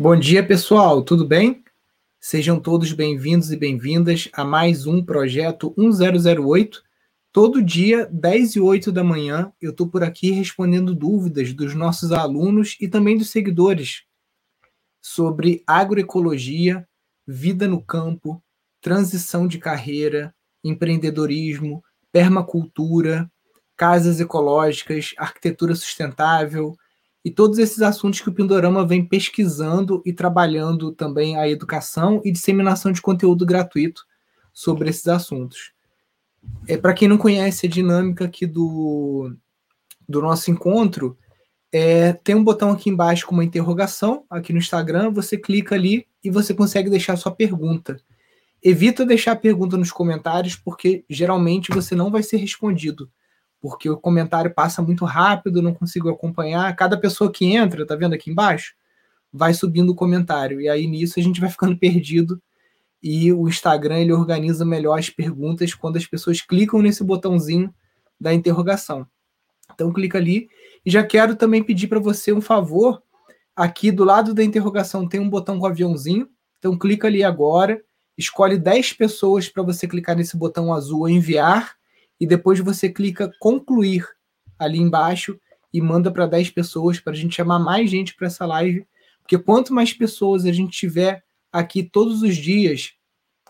[0.00, 1.64] Bom dia, pessoal, tudo bem?
[2.20, 6.84] Sejam todos bem-vindos e bem-vindas a mais um projeto 1008.
[7.32, 12.12] Todo dia, 10 e 8 da manhã, eu estou por aqui respondendo dúvidas dos nossos
[12.12, 14.04] alunos e também dos seguidores
[15.02, 16.86] sobre agroecologia,
[17.26, 18.40] vida no campo,
[18.80, 23.28] transição de carreira, empreendedorismo, permacultura,
[23.76, 26.76] casas ecológicas, arquitetura sustentável,
[27.24, 32.30] e todos esses assuntos que o Pindorama vem pesquisando e trabalhando também a educação e
[32.30, 34.06] disseminação de conteúdo gratuito
[34.52, 35.72] sobre esses assuntos.
[36.66, 39.32] É, Para quem não conhece a dinâmica aqui do,
[40.08, 41.18] do nosso encontro,
[41.72, 46.06] é, tem um botão aqui embaixo com uma interrogação, aqui no Instagram, você clica ali
[46.22, 48.00] e você consegue deixar sua pergunta.
[48.62, 53.10] Evita deixar a pergunta nos comentários, porque geralmente você não vai ser respondido
[53.60, 56.74] porque o comentário passa muito rápido, não consigo acompanhar.
[56.76, 58.74] Cada pessoa que entra, tá vendo aqui embaixo,
[59.32, 60.60] vai subindo o comentário.
[60.60, 62.40] E aí nisso a gente vai ficando perdido.
[63.02, 67.72] E o Instagram ele organiza melhor as perguntas quando as pessoas clicam nesse botãozinho
[68.20, 69.06] da interrogação.
[69.72, 70.48] Então clica ali.
[70.84, 73.02] E já quero também pedir para você um favor.
[73.54, 76.28] Aqui do lado da interrogação tem um botão com aviãozinho.
[76.58, 77.80] Então clica ali agora,
[78.16, 81.77] escolhe 10 pessoas para você clicar nesse botão azul enviar
[82.20, 84.06] e depois você clica concluir
[84.58, 85.38] ali embaixo
[85.72, 88.86] e manda para 10 pessoas para a gente chamar mais gente para essa live,
[89.20, 92.92] porque quanto mais pessoas a gente tiver aqui todos os dias,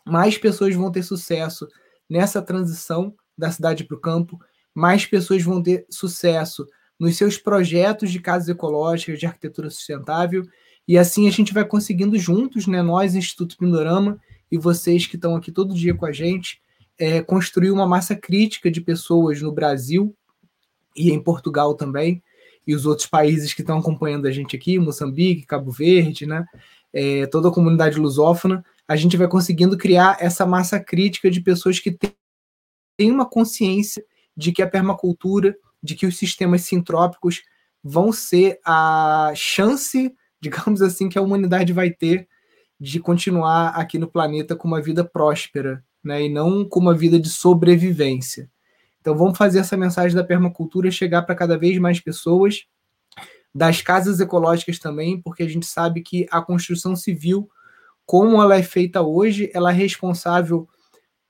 [0.05, 1.69] mais pessoas vão ter sucesso
[2.08, 4.39] nessa transição da cidade para o campo,
[4.74, 6.66] mais pessoas vão ter sucesso
[6.98, 10.44] nos seus projetos de casas ecológicas, de arquitetura sustentável,
[10.86, 14.19] e assim a gente vai conseguindo juntos, né, nós, Instituto Pindorama,
[14.50, 16.61] e vocês que estão aqui todo dia com a gente,
[16.99, 20.15] é, construir uma massa crítica de pessoas no Brasil
[20.97, 22.23] e em Portugal também,
[22.67, 26.45] e os outros países que estão acompanhando a gente aqui, Moçambique, Cabo Verde, né?
[26.93, 31.79] É, toda a comunidade lusófona, a gente vai conseguindo criar essa massa crítica de pessoas
[31.79, 31.97] que
[32.97, 34.05] têm uma consciência
[34.37, 37.42] de que a permacultura, de que os sistemas sintrópicos
[37.83, 42.29] vão ser a chance, digamos assim, que a humanidade vai ter
[42.81, 47.19] de continuar aqui no planeta com uma vida próspera, né, e não com uma vida
[47.19, 48.51] de sobrevivência.
[49.01, 52.67] Então vamos fazer essa mensagem da permacultura chegar para cada vez mais pessoas,
[53.55, 57.48] das casas ecológicas também, porque a gente sabe que a construção civil,
[58.05, 60.69] como ela é feita hoje, ela é responsável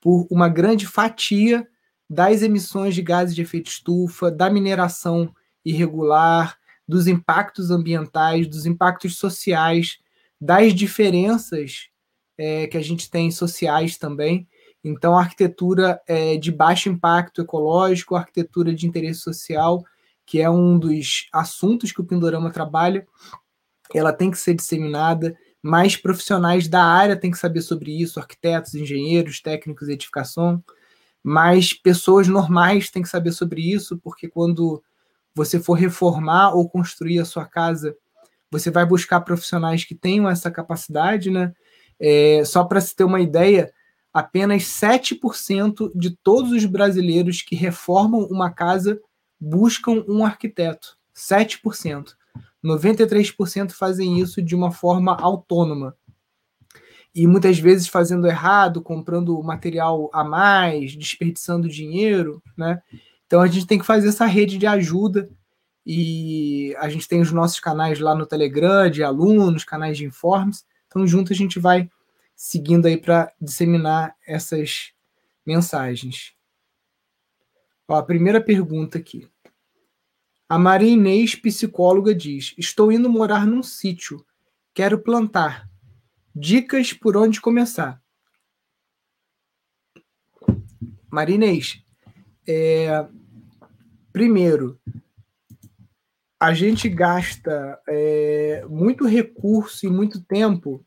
[0.00, 1.66] por uma grande fatia
[2.08, 5.32] das emissões de gases de efeito estufa, da mineração
[5.64, 9.98] irregular, dos impactos ambientais, dos impactos sociais,
[10.40, 11.88] das diferenças
[12.38, 14.48] é, que a gente tem sociais também.
[14.82, 19.84] Então, arquitetura é de baixo impacto ecológico, arquitetura de interesse social,
[20.24, 23.06] que é um dos assuntos que o Pindorama trabalha,
[23.94, 25.36] ela tem que ser disseminada.
[25.62, 30.62] Mais profissionais da área têm que saber sobre isso, arquitetos, engenheiros, técnicos de edificação.
[31.22, 34.82] Mais pessoas normais têm que saber sobre isso, porque quando
[35.34, 37.96] você for reformar ou construir a sua casa,
[38.50, 41.52] você vai buscar profissionais que tenham essa capacidade, né?
[42.00, 43.72] É, só para se ter uma ideia,
[44.18, 49.00] apenas 7% de todos os brasileiros que reformam uma casa
[49.40, 50.98] buscam um arquiteto.
[51.14, 52.14] 7%.
[52.64, 55.96] 93% fazem isso de uma forma autônoma.
[57.14, 62.82] E muitas vezes fazendo errado, comprando material a mais, desperdiçando dinheiro, né?
[63.26, 65.30] Então a gente tem que fazer essa rede de ajuda
[65.86, 70.66] e a gente tem os nossos canais lá no Telegram de alunos, canais de informes.
[70.88, 71.88] Então junto a gente vai
[72.38, 74.92] seguindo aí para disseminar essas
[75.44, 76.36] mensagens.
[77.88, 79.28] Ó, a primeira pergunta aqui.
[80.48, 84.24] A Maria Inês, psicóloga, diz: Estou indo morar num sítio.
[84.72, 85.68] Quero plantar.
[86.32, 88.00] Dicas por onde começar.
[91.10, 91.82] Maria Inês,
[92.46, 93.04] é,
[94.12, 94.80] primeiro,
[96.38, 100.84] a gente gasta é, muito recurso e muito tempo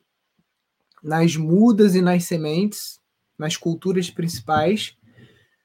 [1.02, 3.00] nas mudas e nas sementes,
[3.38, 4.96] nas culturas principais.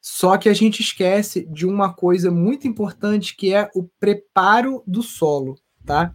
[0.01, 5.03] Só que a gente esquece de uma coisa muito importante que é o preparo do
[5.03, 6.15] solo, tá?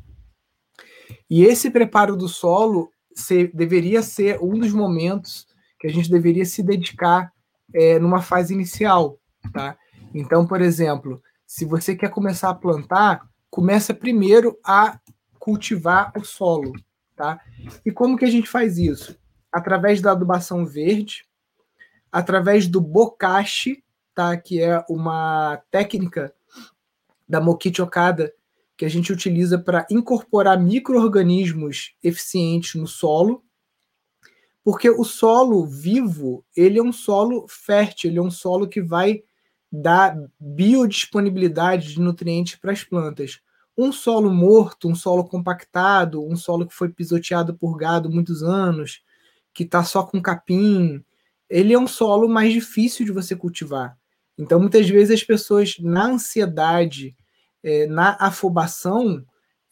[1.30, 5.46] E esse preparo do solo ser, deveria ser um dos momentos
[5.80, 7.32] que a gente deveria se dedicar
[7.74, 9.20] é, numa fase inicial,
[9.54, 9.78] tá?
[10.14, 15.00] Então, por exemplo, se você quer começar a plantar, começa primeiro a
[15.38, 16.72] cultivar o solo,
[17.22, 17.40] tá?
[17.86, 19.16] E como que a gente faz isso?
[19.52, 21.24] Através da adubação verde,
[22.12, 23.84] através do bokashi,
[24.16, 24.36] tá?
[24.36, 26.34] Que é uma técnica
[27.30, 28.34] da Mokichi Okada
[28.76, 33.44] que a gente utiliza para incorporar micro-organismos eficientes no solo,
[34.64, 39.22] porque o solo vivo, ele é um solo fértil, ele é um solo que vai
[39.72, 43.40] dar biodisponibilidade de nutrientes para as plantas.
[43.78, 49.02] Um solo morto, um solo compactado, um solo que foi pisoteado por gado muitos anos,
[49.54, 51.04] que está só com capim,
[51.50, 53.98] ele é um solo mais difícil de você cultivar.
[54.38, 57.16] Então, muitas vezes as pessoas, na ansiedade,
[57.64, 59.24] é, na afobação,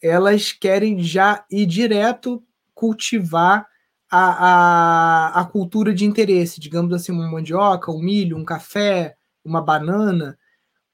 [0.02, 2.42] elas querem já ir direto
[2.74, 3.66] cultivar
[4.10, 9.62] a, a, a cultura de interesse, digamos assim, uma mandioca, um milho, um café, uma
[9.62, 10.38] banana,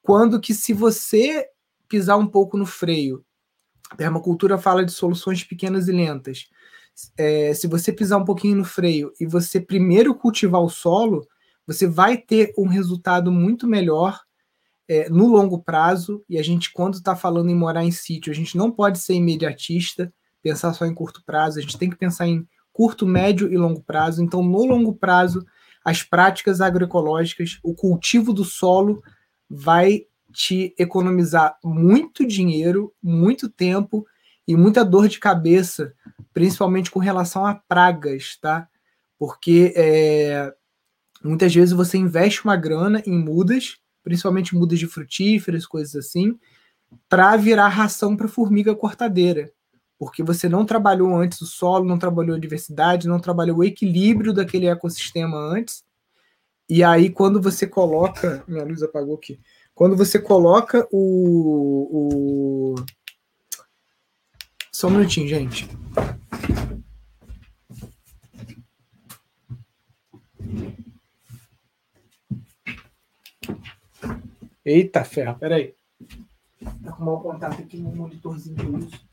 [0.02, 1.46] quando que se você
[1.88, 3.24] pisar um pouco no freio,
[3.90, 6.48] a permacultura fala de soluções pequenas e lentas.
[7.16, 11.26] É, se você pisar um pouquinho no freio e você primeiro cultivar o solo,
[11.66, 14.20] você vai ter um resultado muito melhor
[14.88, 16.24] é, no longo prazo.
[16.28, 19.14] E a gente, quando está falando em morar em sítio, a gente não pode ser
[19.14, 20.12] imediatista,
[20.42, 23.82] pensar só em curto prazo, a gente tem que pensar em curto, médio e longo
[23.82, 24.22] prazo.
[24.22, 25.44] Então, no longo prazo,
[25.84, 29.02] as práticas agroecológicas, o cultivo do solo
[29.48, 30.06] vai
[30.36, 34.06] te economizar muito dinheiro, muito tempo
[34.46, 35.94] e muita dor de cabeça,
[36.34, 38.68] principalmente com relação a pragas, tá?
[39.18, 40.52] Porque é,
[41.24, 46.38] muitas vezes você investe uma grana em mudas, principalmente mudas de frutíferas, coisas assim,
[47.08, 49.50] para virar ração para formiga cortadeira.
[49.98, 54.34] Porque você não trabalhou antes o solo, não trabalhou a diversidade, não trabalhou o equilíbrio
[54.34, 55.82] daquele ecossistema antes.
[56.68, 58.44] E aí, quando você coloca.
[58.46, 59.40] Minha luz apagou aqui.
[59.76, 61.90] Quando você coloca o.
[61.92, 62.74] o...
[64.72, 65.68] Só um minutinho, gente.
[74.64, 75.74] Eita ferro, peraí.
[76.82, 79.06] Tá com mau contato aqui no monitorzinho que eu uso.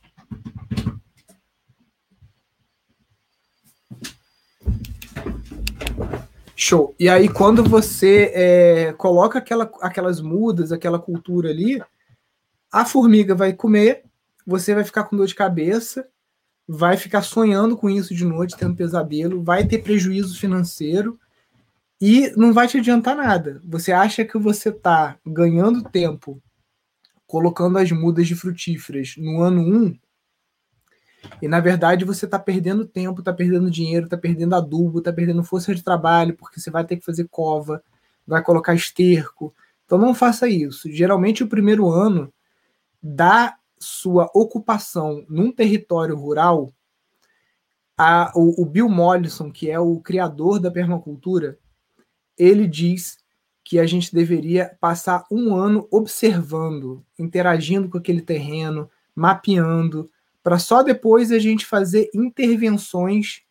[6.63, 6.95] Show.
[6.97, 11.83] E aí, quando você é, coloca aquela, aquelas mudas, aquela cultura ali,
[12.71, 14.05] a formiga vai comer,
[14.47, 16.07] você vai ficar com dor de cabeça,
[16.65, 21.19] vai ficar sonhando com isso de noite, tendo pesadelo, vai ter prejuízo financeiro
[21.99, 23.59] e não vai te adiantar nada.
[23.65, 26.41] Você acha que você está ganhando tempo
[27.27, 29.99] colocando as mudas de frutíferas no ano 1,
[31.41, 35.43] e na verdade você está perdendo tempo, está perdendo dinheiro, está perdendo adubo, está perdendo
[35.43, 37.83] força de trabalho, porque você vai ter que fazer cova,
[38.25, 39.53] vai colocar esterco.
[39.85, 40.91] Então não faça isso.
[40.91, 42.31] Geralmente o primeiro ano
[43.01, 46.71] da sua ocupação num território rural,
[47.97, 51.57] a, o, o Bill Mollison, que é o criador da permacultura,
[52.37, 53.17] ele diz
[53.63, 60.09] que a gente deveria passar um ano observando, interagindo com aquele terreno, mapeando,
[60.43, 63.41] para só depois a gente fazer intervenções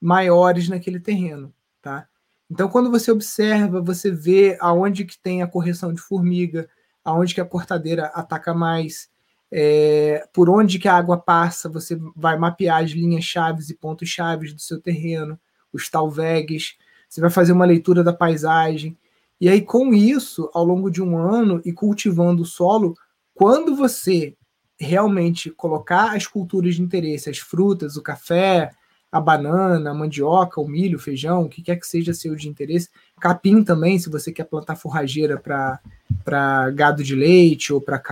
[0.00, 2.06] maiores naquele terreno, tá?
[2.50, 6.68] Então, quando você observa, você vê aonde que tem a correção de formiga,
[7.02, 9.08] aonde que a cortadeira ataca mais,
[9.50, 14.08] é, por onde que a água passa, você vai mapear as linhas chaves e pontos
[14.08, 15.40] chaves do seu terreno,
[15.72, 16.76] os talvegs,
[17.08, 18.98] você vai fazer uma leitura da paisagem.
[19.40, 22.94] E aí, com isso, ao longo de um ano e cultivando o solo,
[23.32, 24.36] quando você
[24.84, 28.70] realmente colocar as culturas de interesse, as frutas, o café,
[29.10, 32.48] a banana, a mandioca, o milho, o feijão, o que quer que seja seu de
[32.48, 32.88] interesse,
[33.20, 38.02] capim também, se você quer plantar forrageira para gado de leite ou para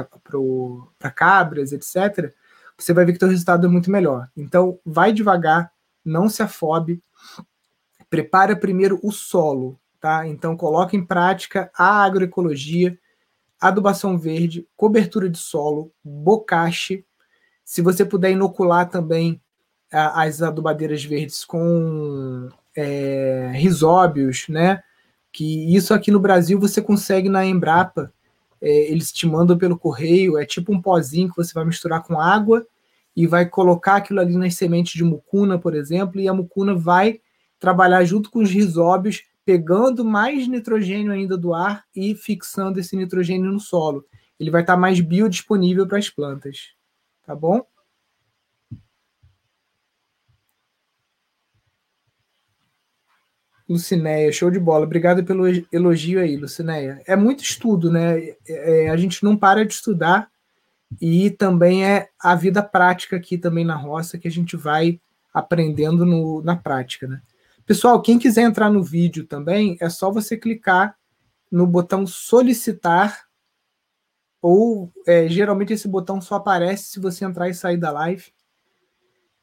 [1.11, 2.33] cabras, etc.,
[2.79, 4.29] você vai ver que o resultado é muito melhor.
[4.37, 5.73] Então, vai devagar,
[6.05, 7.03] não se afobe,
[8.09, 10.27] prepara primeiro o solo, tá?
[10.29, 12.97] Então, coloque em prática a agroecologia,
[13.63, 17.05] adubação verde, cobertura de solo, bocache.
[17.65, 19.41] Se você puder inocular também
[19.91, 24.83] as adubadeiras verdes com é, risóbios, né?
[25.31, 28.13] Que isso aqui no Brasil você consegue na Embrapa.
[28.61, 32.21] É, eles te mandam pelo correio, é tipo um pozinho que você vai misturar com
[32.21, 32.67] água
[33.15, 37.21] e vai colocar aquilo ali nas sementes de mucuna, por exemplo, e a mucuna vai
[37.61, 43.51] trabalhar junto com os risóbios pegando mais nitrogênio ainda do ar e fixando esse nitrogênio
[43.51, 44.07] no solo.
[44.39, 46.75] Ele vai estar mais biodisponível para as plantas.
[47.25, 47.65] Tá bom?
[53.69, 54.85] Lucinéia, show de bola.
[54.85, 57.01] Obrigado pelo elogio aí, Lucinéia.
[57.07, 58.19] É muito estudo, né?
[58.19, 58.37] É,
[58.85, 60.31] é, a gente não para de estudar
[61.01, 65.01] e também é a vida prática aqui também na roça que a gente vai
[65.33, 67.23] aprendendo no, na prática, né?
[67.73, 70.95] Pessoal, quem quiser entrar no vídeo também, é só você clicar
[71.51, 73.27] no botão solicitar
[74.43, 78.31] ou é, geralmente esse botão só aparece se você entrar e sair da live.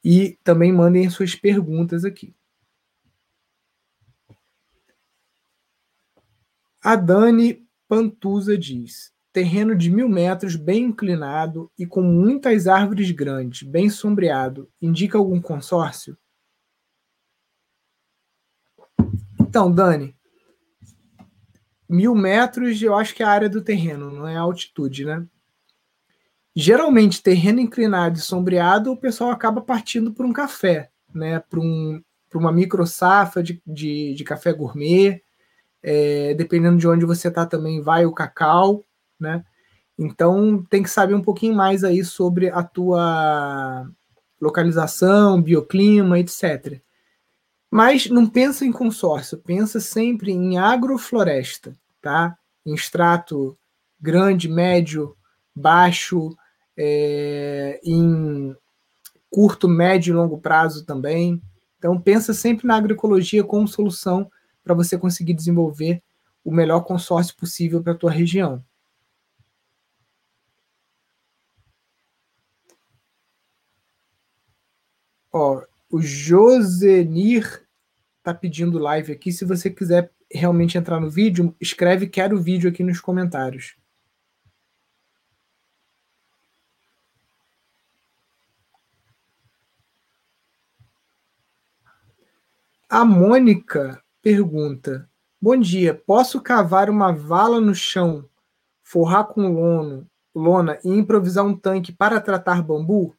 [0.04, 2.36] E também mandem suas perguntas aqui.
[6.84, 13.68] A Dani Pantusa diz: terreno de mil metros, bem inclinado e com muitas árvores grandes,
[13.68, 16.16] bem sombreado, indica algum consórcio?
[19.50, 20.16] Então, Dani,
[21.90, 25.26] mil metros eu acho que é a área do terreno, não é a altitude, né?
[26.56, 31.40] Geralmente, terreno inclinado e sombreado, o pessoal acaba partindo por um café, né?
[31.40, 32.00] Para um,
[32.36, 35.20] uma micro safra de, de, de café gourmet.
[35.82, 38.86] É, dependendo de onde você está também vai o cacau,
[39.20, 39.44] né?
[39.98, 43.90] Então tem que saber um pouquinho mais aí sobre a tua
[44.40, 46.80] localização, bioclima, etc.
[47.72, 52.38] Mas não pensa em consórcio, pensa sempre em agrofloresta, tá?
[52.66, 53.58] Em extrato
[54.02, 55.16] grande, médio,
[55.56, 56.36] baixo,
[56.76, 58.56] é, em
[59.30, 61.42] curto, médio e longo prazo também.
[61.78, 64.32] Então pensa sempre na agroecologia como solução
[64.64, 66.02] para você conseguir desenvolver
[66.44, 68.64] o melhor consórcio possível para a tua região.
[75.32, 77.68] Ó, o Josenir
[78.22, 79.32] tá pedindo live aqui.
[79.32, 83.76] Se você quiser realmente entrar no vídeo, escreve quero vídeo aqui nos comentários.
[92.88, 95.10] A Mônica pergunta:
[95.42, 98.28] Bom dia, posso cavar uma vala no chão,
[98.84, 103.16] forrar com lono, lona e improvisar um tanque para tratar bambu?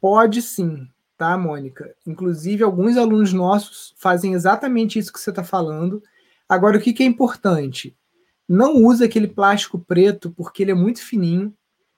[0.00, 1.94] Pode sim, tá, Mônica?
[2.06, 6.02] Inclusive, alguns alunos nossos fazem exatamente isso que você está falando.
[6.48, 7.96] Agora, o que, que é importante?
[8.48, 11.54] Não use aquele plástico preto porque ele é muito fininho.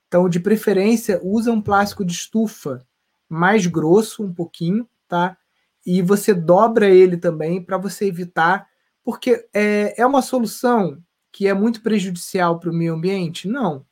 [0.07, 2.85] Então, de preferência, usa um plástico de estufa
[3.29, 5.37] mais grosso, um pouquinho, tá?
[5.85, 8.67] E você dobra ele também para você evitar,
[9.03, 13.47] porque é, é uma solução que é muito prejudicial para o meio ambiente?
[13.47, 13.85] Não.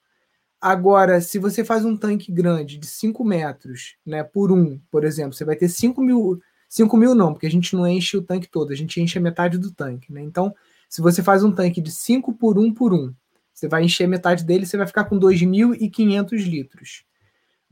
[0.61, 5.33] Agora, se você faz um tanque grande de 5 metros, né, por um, por exemplo,
[5.33, 6.41] você vai ter 5 mil.
[6.67, 9.21] 5 mil não, porque a gente não enche o tanque todo, a gente enche a
[9.21, 10.21] metade do tanque, né?
[10.21, 10.53] Então,
[10.87, 13.13] se você faz um tanque de 5 por 1 por 1,
[13.53, 17.03] você vai encher metade dele, você vai ficar com 2.500 litros.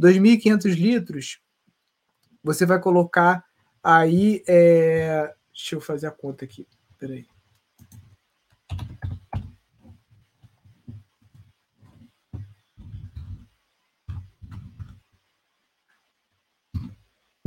[0.01, 1.39] 2.500 litros,
[2.43, 3.43] você vai colocar
[3.83, 4.43] aí.
[4.47, 5.33] É...
[5.53, 6.67] Deixa eu fazer a conta aqui.
[6.97, 7.25] Peraí.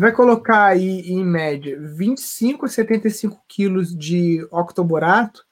[0.01, 5.45] Vai colocar aí, em média, 25 a 75 quilos de octoborato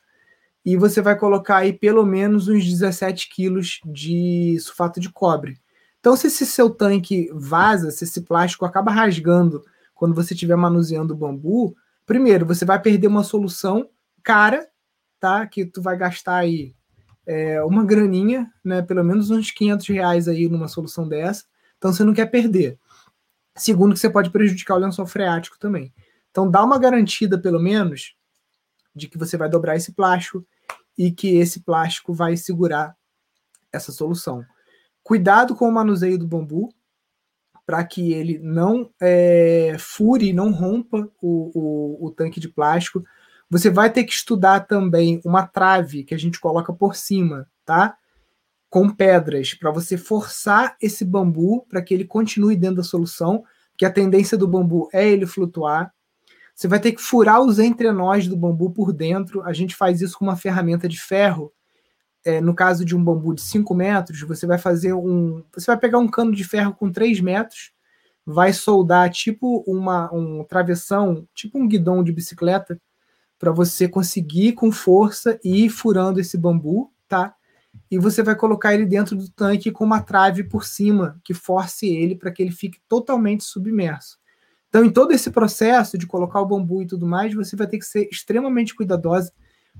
[0.64, 5.58] e você vai colocar aí pelo menos uns 17 quilos de sulfato de cobre.
[6.00, 9.62] Então, se esse seu tanque vaza, se esse plástico acaba rasgando
[9.94, 11.74] quando você estiver manuseando o bambu,
[12.06, 13.88] primeiro, você vai perder uma solução
[14.22, 14.68] cara,
[15.18, 15.46] tá?
[15.46, 16.74] Que tu vai gastar aí
[17.26, 18.80] é, uma graninha, né?
[18.82, 21.44] Pelo menos uns 500 reais aí numa solução dessa.
[21.76, 22.78] Então, você não quer perder.
[23.58, 25.92] Segundo, que você pode prejudicar o lençol freático também.
[26.30, 28.14] Então, dá uma garantida, pelo menos,
[28.94, 30.46] de que você vai dobrar esse plástico
[30.96, 32.96] e que esse plástico vai segurar
[33.72, 34.44] essa solução.
[35.02, 36.68] Cuidado com o manuseio do bambu,
[37.64, 43.04] para que ele não é, fure, não rompa o, o, o tanque de plástico.
[43.50, 47.96] Você vai ter que estudar também uma trave que a gente coloca por cima, tá?
[48.70, 53.42] Com pedras para você forçar esse bambu para que ele continue dentro da solução,
[53.76, 55.92] que a tendência do bambu é ele flutuar.
[56.54, 59.42] Você vai ter que furar os entrenós do bambu por dentro.
[59.42, 61.52] A gente faz isso com uma ferramenta de ferro.
[62.24, 65.42] É, no caso de um bambu de 5 metros, você vai fazer um.
[65.54, 67.70] Você vai pegar um cano de ferro com 3 metros,
[68.26, 72.78] vai soldar tipo uma, um travessão, tipo um guidão de bicicleta,
[73.38, 77.37] para você conseguir com força ir furando esse bambu, tá?
[77.90, 81.86] E você vai colocar ele dentro do tanque com uma trave por cima que force
[81.86, 84.18] ele para que ele fique totalmente submerso.
[84.68, 87.78] Então, em todo esse processo de colocar o bambu e tudo mais, você vai ter
[87.78, 89.32] que ser extremamente cuidadosa,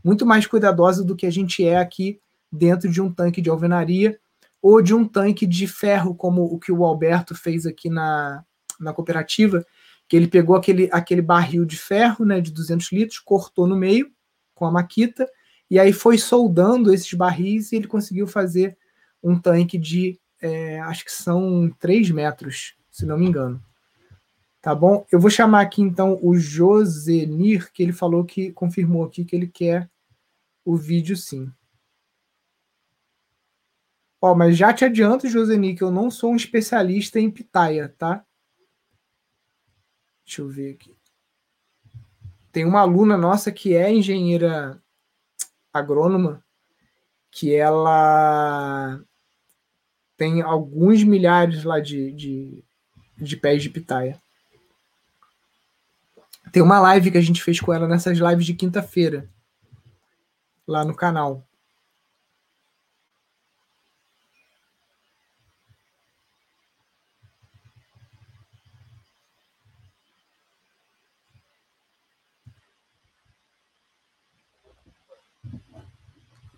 [0.02, 4.18] muito mais cuidadosa do que a gente é aqui dentro de um tanque de alvenaria
[4.62, 8.42] ou de um tanque de ferro, como o que o Alberto fez aqui na,
[8.80, 9.64] na cooperativa,
[10.08, 14.10] que ele pegou aquele, aquele barril de ferro né, de 200 litros, cortou no meio
[14.54, 15.28] com a maquita
[15.70, 18.76] e aí foi soldando esses barris e ele conseguiu fazer
[19.22, 23.62] um tanque de, é, acho que são 3 metros, se não me engano.
[24.60, 25.06] Tá bom?
[25.10, 29.46] Eu vou chamar aqui então o Josenir, que ele falou que confirmou aqui que ele
[29.46, 29.88] quer
[30.64, 31.50] o vídeo sim.
[34.20, 38.24] Ó, mas já te adianto, Joseni, que eu não sou um especialista em pitaia, tá?
[40.24, 40.96] Deixa eu ver aqui.
[42.50, 44.82] Tem uma aluna nossa que é engenheira
[45.78, 46.42] agrônoma,
[47.30, 49.00] que ela
[50.16, 52.64] tem alguns milhares lá de, de,
[53.16, 54.20] de pés de pitaia.
[56.52, 59.28] Tem uma live que a gente fez com ela nessas lives de quinta-feira,
[60.66, 61.47] lá no canal.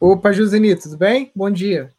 [0.03, 1.31] Opa, Josenito, tudo bem?
[1.37, 1.93] Bom dia.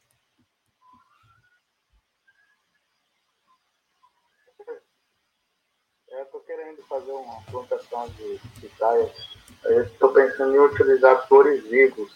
[6.10, 9.12] Estou querendo fazer uma plantação de pitaias.
[9.86, 12.12] Estou pensando em utilizar flores vivos.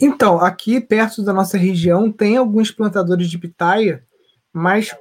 [0.00, 4.04] Então, aqui perto da nossa região tem alguns plantadores de pitaia,
[4.52, 4.92] mas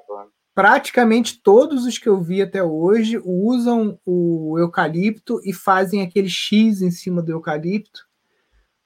[0.60, 6.82] praticamente todos os que eu vi até hoje usam o eucalipto e fazem aquele X
[6.82, 8.06] em cima do eucalipto,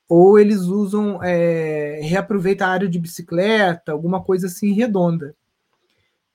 [0.07, 5.35] ou eles usam, é, reaproveita a área de bicicleta, alguma coisa assim redonda.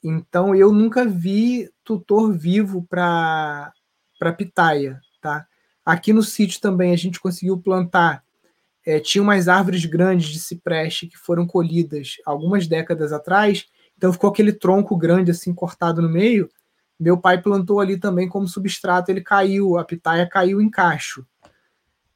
[0.03, 3.73] Então eu nunca vi tutor vivo para
[4.37, 5.47] pitaia, tá?
[5.87, 8.25] Aqui no sítio também a gente conseguiu plantar.
[8.85, 14.31] É, tinha umas árvores grandes de cipreste que foram colhidas algumas décadas atrás então ficou
[14.31, 16.49] aquele tronco grande assim cortado no meio.
[16.99, 21.27] Meu pai plantou ali também como substrato, ele caiu, a pitaia caiu em cacho.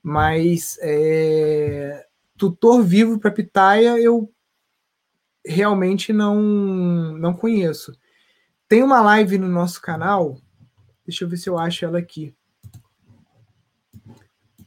[0.00, 2.06] Mas é,
[2.38, 4.32] tutor vivo para pitaia eu
[5.44, 6.40] realmente não
[7.18, 7.92] não conheço.
[8.68, 10.38] Tem uma live no nosso canal,
[11.04, 12.34] deixa eu ver se eu acho ela aqui,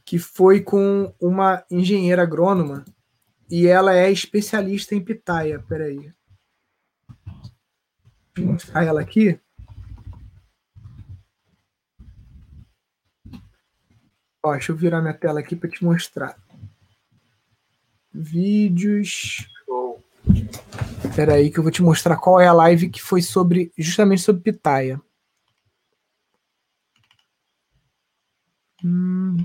[0.04, 2.84] que foi com uma engenheira agrônoma
[3.50, 5.64] e ela é especialista em pitaia.
[5.66, 6.14] Peraí
[8.40, 9.38] mostrar ela aqui.
[14.44, 16.36] Ó, deixa eu virar minha tela aqui para te mostrar.
[18.12, 19.48] Vídeos.
[21.04, 24.22] Espera aí que eu vou te mostrar qual é a live que foi sobre justamente
[24.22, 25.00] sobre Pitaia.
[28.84, 29.44] Hum,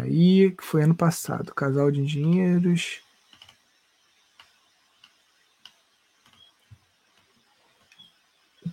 [0.00, 1.54] aí, que foi ano passado.
[1.54, 3.05] Casal de engenheiros.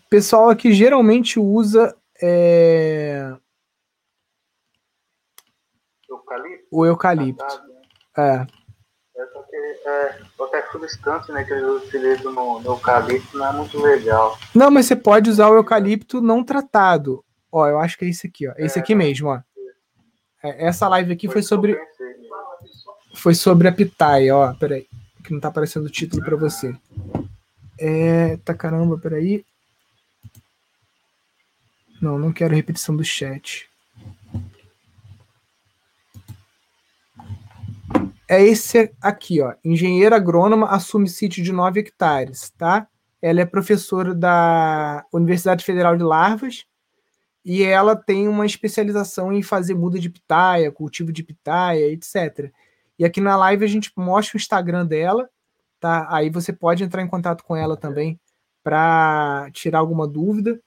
[0.09, 3.35] Pessoal aqui geralmente usa é...
[6.09, 7.43] eucalipto, o eucalipto.
[7.43, 7.81] Né?
[8.17, 8.47] É.
[9.15, 13.79] É, porque, é, até substância né, que eles utilizam no, no, eucalipto não é muito
[13.79, 14.37] legal.
[14.53, 17.23] Não, mas você pode usar o eucalipto não tratado.
[17.51, 18.53] Ó, eu acho que é esse aqui, ó.
[18.57, 19.39] Esse é, aqui mesmo, ó.
[20.43, 21.79] É, essa live aqui foi, foi sobre.
[23.15, 24.53] Foi sobre a pitaia, ó.
[24.55, 24.87] Peraí.
[25.23, 26.75] Que não tá aparecendo o título para você.
[27.79, 28.37] É.
[28.37, 29.45] Tá caramba, peraí.
[32.03, 33.69] Não, não quero repetição do chat.
[38.27, 39.53] É esse aqui, ó.
[39.63, 42.89] Engenheira agrônoma assume sítio de 9 hectares, tá?
[43.21, 46.65] Ela é professora da Universidade Federal de Larvas
[47.45, 52.51] e ela tem uma especialização em fazer muda de pitaia, cultivo de pitaia, etc.
[52.99, 55.29] E aqui na live a gente mostra o Instagram dela,
[55.79, 56.05] tá?
[56.09, 58.19] Aí você pode entrar em contato com ela também
[58.61, 60.59] para tirar alguma dúvida.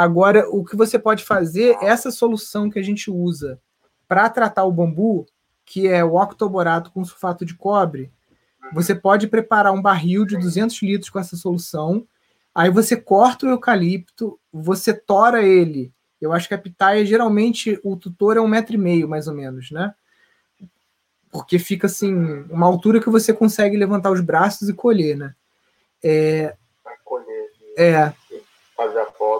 [0.00, 3.60] Agora, o que você pode fazer, essa solução que a gente usa
[4.08, 5.26] para tratar o bambu,
[5.62, 8.10] que é o octoborato com sulfato de cobre,
[8.72, 12.08] você pode preparar um barril de 200 litros com essa solução,
[12.54, 15.92] aí você corta o eucalipto, você tora ele.
[16.18, 19.34] Eu acho que a pitaia, geralmente, o tutor é um metro e meio, mais ou
[19.34, 19.94] menos, né?
[21.30, 22.14] Porque fica assim,
[22.48, 25.34] uma altura que você consegue levantar os braços e colher, né?
[26.02, 26.56] É,
[27.04, 28.14] colher, é.
[28.74, 29.39] fazer a poda,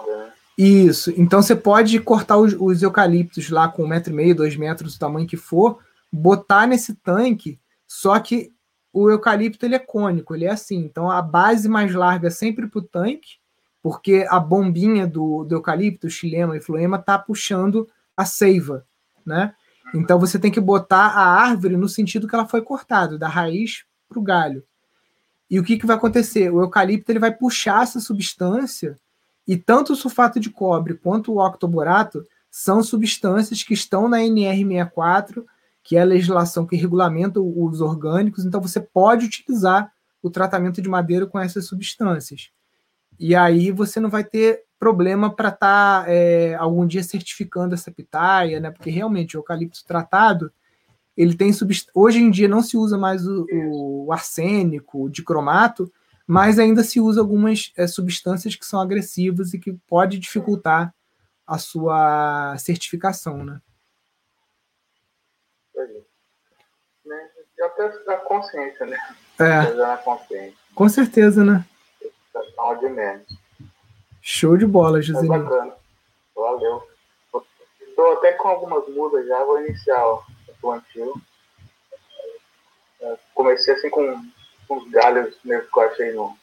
[0.57, 1.11] Isso.
[1.17, 4.95] Então você pode cortar os, os eucaliptos lá com um metro e meio, dois metros,
[4.95, 5.79] o tamanho que for,
[6.11, 8.51] botar nesse tanque, só que
[8.93, 10.77] o eucalipto ele é cônico, ele é assim.
[10.77, 13.37] Então a base mais larga é sempre para o tanque,
[13.81, 18.85] porque a bombinha do, do eucalipto, xilema e floema, está puxando a seiva,
[19.25, 19.55] né?
[19.93, 23.83] Então você tem que botar a árvore no sentido que ela foi cortada, da raiz
[24.07, 24.63] para o galho.
[25.49, 26.49] E o que, que vai acontecer?
[26.49, 28.97] O eucalipto ele vai puxar essa substância
[29.47, 35.43] e tanto o sulfato de cobre quanto o octoborato são substâncias que estão na NR64,
[35.83, 40.89] que é a legislação que regulamenta os orgânicos, então você pode utilizar o tratamento de
[40.89, 42.51] madeira com essas substâncias.
[43.19, 47.91] E aí você não vai ter problema para estar tá, é, algum dia certificando essa
[47.91, 48.71] pitaia, né?
[48.71, 50.51] Porque realmente o eucalipto tratado
[51.15, 51.51] ele tem
[51.93, 55.91] hoje em dia não se usa mais o, o arsênico, o dicromato,
[56.31, 60.95] mas ainda se usa algumas é, substâncias que são agressivas e que pode dificultar
[61.45, 63.59] a sua certificação, né?
[67.05, 67.29] né?
[67.57, 68.97] E até da consciência, né?
[69.37, 69.97] É.
[70.05, 70.57] Consciência.
[70.73, 71.65] Com certeza, né?
[71.99, 73.27] Questão de menos.
[74.21, 75.27] Show de bola, José.
[75.27, 75.73] bacana.
[76.33, 76.87] Valeu.
[77.81, 80.23] Estou até com algumas mudas já, vou iniciar o
[80.61, 81.13] plantio.
[83.01, 84.31] É, comecei assim com
[84.75, 86.35] uns galhos mesmo que eu achei no,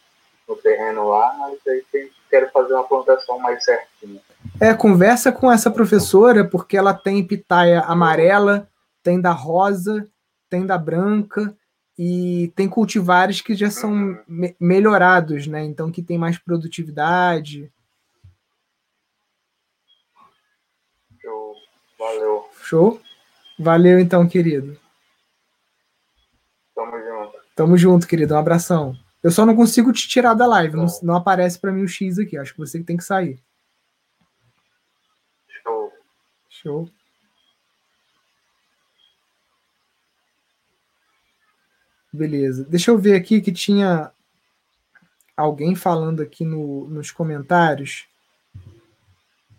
[0.48, 4.20] no terreno lá, mas aí tem, quero fazer uma plantação mais certinha.
[4.60, 8.68] É, conversa com essa professora, porque ela tem pitaia amarela,
[9.02, 10.06] tem da rosa,
[10.48, 11.54] tem da branca
[11.98, 14.18] e tem cultivares que já são uhum.
[14.26, 15.64] me melhorados, né?
[15.64, 17.70] Então que tem mais produtividade.
[21.20, 21.54] Show.
[21.98, 22.48] Valeu.
[22.62, 23.00] Show?
[23.58, 24.78] Valeu então, querido.
[27.58, 28.06] Tamo junto.
[28.06, 28.34] Querido.
[28.34, 28.96] Um abração.
[29.20, 30.76] Eu só não consigo te tirar da live.
[30.76, 32.38] Não, não aparece para mim o X aqui.
[32.38, 33.42] Acho que você tem que sair.
[35.48, 35.92] Show.
[36.48, 36.90] Show.
[42.12, 42.64] Beleza.
[42.64, 44.12] Deixa eu ver aqui que tinha
[45.36, 48.06] alguém falando aqui no, nos comentários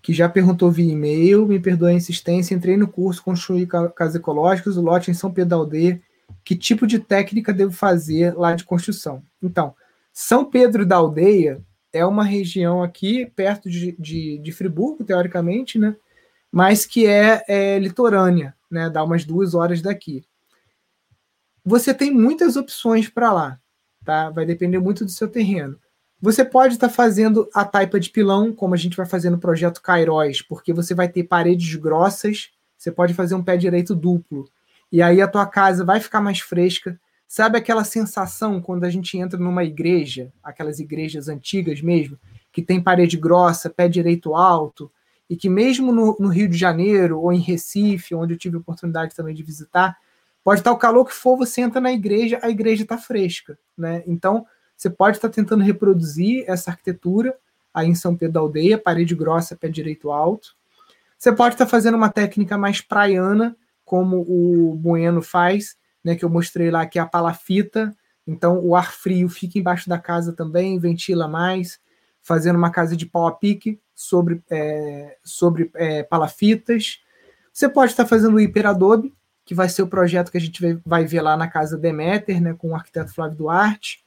[0.01, 4.77] que já perguntou via e-mail, me perdoa a insistência, entrei no curso Construir Casas Ecológicas,
[4.77, 6.01] o lote em São Pedro da Aldeia,
[6.43, 9.23] que tipo de técnica devo fazer lá de construção?
[9.41, 9.75] Então,
[10.13, 11.61] São Pedro da Aldeia
[11.91, 15.95] é uma região aqui perto de, de, de Friburgo, teoricamente, né?
[16.51, 18.89] mas que é, é litorânea, né?
[18.89, 20.23] dá umas duas horas daqui
[21.69, 23.59] você tem muitas opções para lá,
[24.03, 24.29] tá?
[24.29, 25.77] Vai depender muito do seu terreno.
[26.21, 29.37] Você pode estar tá fazendo a taipa de pilão, como a gente vai fazer no
[29.37, 34.49] projeto Cairóis, porque você vai ter paredes grossas, você pode fazer um pé direito duplo.
[34.91, 36.99] E aí a tua casa vai ficar mais fresca.
[37.27, 42.17] Sabe aquela sensação quando a gente entra numa igreja, aquelas igrejas antigas mesmo,
[42.51, 44.91] que tem parede grossa, pé direito alto,
[45.29, 49.15] e que mesmo no, no Rio de Janeiro ou em Recife, onde eu tive oportunidade
[49.15, 49.95] também de visitar,
[50.43, 54.03] Pode estar o calor que for, você entra na igreja, a igreja está fresca, né?
[54.07, 57.37] Então, você pode estar tentando reproduzir essa arquitetura
[57.73, 60.55] aí em São Pedro da Aldeia, parede grossa, pé direito alto.
[61.17, 63.55] Você pode estar fazendo uma técnica mais praiana,
[63.89, 67.91] como o Bueno faz, né, que eu mostrei lá, que é a palafita.
[68.25, 71.79] Então, o ar frio fica embaixo da casa também, ventila mais,
[72.21, 76.99] fazendo uma casa de pau a pique sobre, é, sobre é, palafitas.
[77.51, 79.11] Você pode estar fazendo o hiperadobe,
[79.43, 82.53] que vai ser o projeto que a gente vai ver lá na Casa Demeter, né,
[82.53, 84.05] com o arquiteto Flávio Duarte.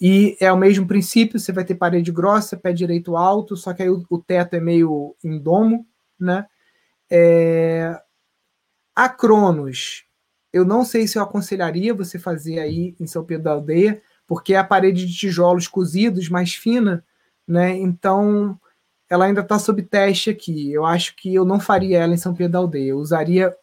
[0.00, 3.82] E é o mesmo princípio, você vai ter parede grossa, pé direito alto, só que
[3.82, 5.86] aí o, o teto é meio em domo,
[6.18, 6.46] né?
[7.10, 8.00] É...
[9.00, 10.04] A Cronos,
[10.52, 14.52] eu não sei se eu aconselharia você fazer aí em São Pedro da Aldeia, porque
[14.52, 17.02] é a parede de tijolos cozidos, mais fina,
[17.48, 17.70] né?
[17.78, 18.60] Então,
[19.08, 20.70] ela ainda está sob teste aqui.
[20.70, 22.90] Eu acho que eu não faria ela em São Pedro da Aldeia.
[22.90, 23.56] Eu usaria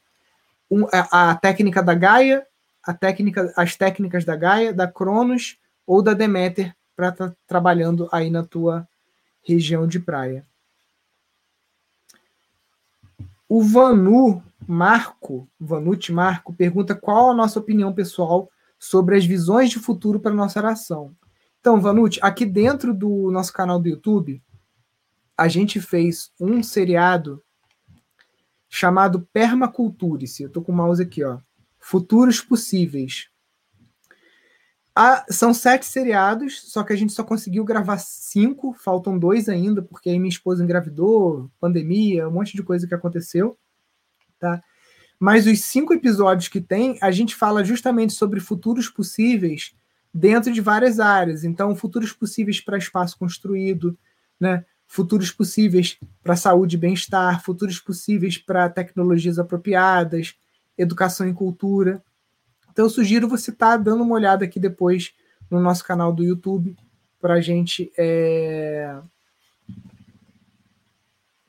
[0.71, 2.43] um, a, a, técnica da Gaia,
[2.81, 8.09] a técnica, as técnicas da Gaia, da Cronos ou da Deméter para estar tá trabalhando
[8.11, 8.89] aí na tua
[9.43, 10.43] região de praia.
[13.47, 19.79] O Vanu Marco, Vanucci Marco, pergunta qual a nossa opinião pessoal sobre as visões de
[19.79, 21.15] futuro para nossa aração.
[21.59, 24.43] Então, Vanucci, aqui dentro do nosso canal do YouTube,
[25.37, 27.41] a gente fez um seriado
[28.67, 30.43] chamado Permaculture-se.
[30.43, 31.39] Eu estou com o mouse aqui, ó.
[31.79, 33.29] Futuros possíveis.
[35.29, 40.09] São sete seriados, só que a gente só conseguiu gravar cinco, faltam dois ainda, porque
[40.09, 43.57] aí minha esposa engravidou, pandemia, um monte de coisa que aconteceu,
[44.39, 44.61] tá?
[45.19, 49.73] Mas os cinco episódios que tem, a gente fala justamente sobre futuros possíveis
[50.13, 51.43] dentro de várias áreas.
[51.43, 53.97] Então, futuros possíveis para espaço construído,
[54.39, 54.63] né?
[54.87, 60.35] futuros possíveis para saúde e bem-estar, futuros possíveis para tecnologias apropriadas,
[60.77, 62.01] educação e cultura.
[62.71, 65.13] Então, eu sugiro você estar tá dando uma olhada aqui depois
[65.49, 66.75] no nosso canal do YouTube
[67.19, 67.91] para a gente.
[67.97, 68.97] É...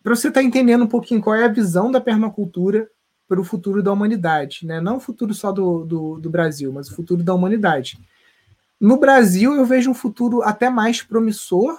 [0.09, 2.89] Para você estar tá entendendo um pouquinho qual é a visão da permacultura
[3.29, 4.65] para o futuro da humanidade.
[4.65, 4.81] Né?
[4.81, 7.99] Não o futuro só do, do, do Brasil, mas o futuro da humanidade.
[8.81, 11.79] No Brasil, eu vejo um futuro até mais promissor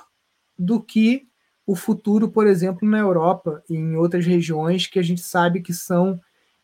[0.56, 1.28] do que
[1.66, 5.74] o futuro, por exemplo, na Europa e em outras regiões que a gente sabe que
[5.74, 6.22] são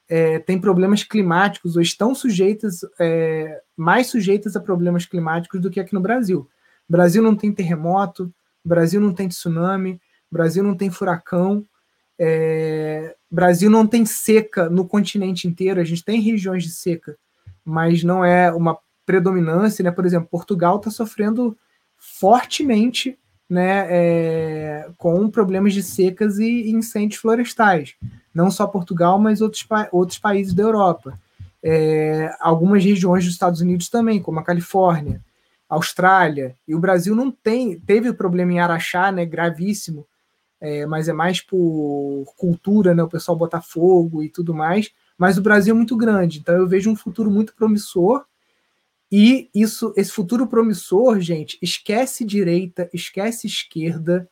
[0.08, 5.80] é, têm problemas climáticos ou estão sujeitas é, mais sujeitas a problemas climáticos do que
[5.80, 6.48] aqui no Brasil.
[6.88, 8.32] O Brasil não tem terremoto,
[8.64, 10.00] Brasil não tem tsunami,
[10.32, 11.66] Brasil não tem furacão,
[12.18, 17.18] é, Brasil não tem seca no continente inteiro, a gente tem regiões de seca,
[17.64, 19.92] mas não é uma predominância, né?
[19.92, 21.58] Por exemplo, Portugal está sofrendo
[21.98, 23.18] fortemente
[23.50, 27.96] né, é, com problemas de secas e incêndios florestais.
[28.34, 31.18] Não só Portugal, mas outros, outros países da Europa.
[31.64, 35.22] É, algumas regiões dos Estados Unidos também, como a Califórnia,
[35.70, 36.56] Austrália.
[36.68, 40.06] E o Brasil não tem, teve o problema em Araxá, né, gravíssimo,
[40.60, 44.92] é, mas é mais por cultura, né, o pessoal botar fogo e tudo mais.
[45.18, 48.26] Mas o Brasil é muito grande, então eu vejo um futuro muito promissor
[49.12, 54.28] e isso, esse futuro promissor, gente, esquece direita, esquece esquerda.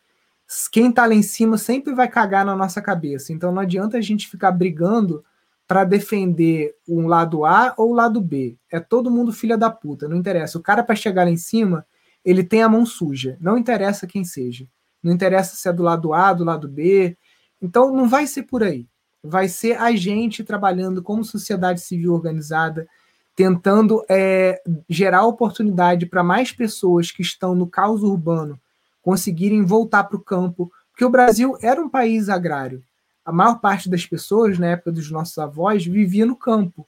[0.72, 3.32] Quem tá lá em cima sempre vai cagar na nossa cabeça.
[3.32, 5.24] Então não adianta a gente ficar brigando
[5.68, 8.58] para defender um lado A ou o lado B.
[8.72, 10.58] É todo mundo filha da puta, não interessa.
[10.58, 11.86] O cara para chegar lá em cima,
[12.26, 13.38] ele tem a mão suja.
[13.40, 14.68] Não interessa quem seja.
[15.04, 17.18] Não interessa se é do lado A, do lado B.
[17.62, 18.88] Então não vai ser por aí.
[19.24, 22.88] Vai ser a gente trabalhando como sociedade civil organizada,
[23.36, 28.60] tentando é, gerar oportunidade para mais pessoas que estão no caos urbano
[29.04, 32.82] conseguirem voltar para o campo, porque o Brasil era um país agrário.
[33.26, 36.88] A maior parte das pessoas, na época dos nossos avós, vivia no campo.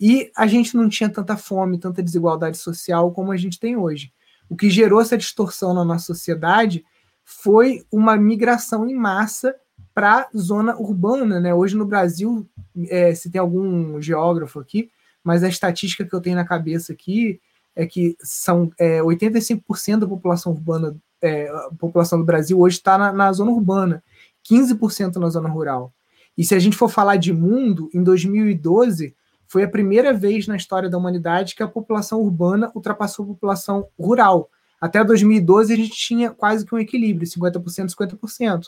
[0.00, 4.12] E a gente não tinha tanta fome, tanta desigualdade social como a gente tem hoje.
[4.48, 6.84] O que gerou essa distorção na nossa sociedade
[7.26, 9.52] foi uma migração em massa
[9.92, 11.40] para zona urbana.
[11.40, 11.52] Né?
[11.52, 12.48] Hoje no Brasil,
[12.88, 14.88] é, se tem algum geógrafo aqui,
[15.24, 17.40] mas a estatística que eu tenho na cabeça aqui
[17.74, 23.12] é que são é, 85% da população urbana, é, população do Brasil hoje está na,
[23.12, 24.04] na, zona urbana,
[24.48, 25.92] 15% na zona rural.
[26.38, 29.16] E se a gente for falar de mundo, em 2012
[29.48, 33.88] foi a primeira vez na história da humanidade que a população urbana ultrapassou a população
[33.98, 34.48] rural.
[34.80, 38.64] Até 2012 a gente tinha quase que um equilíbrio, 50%, 50%.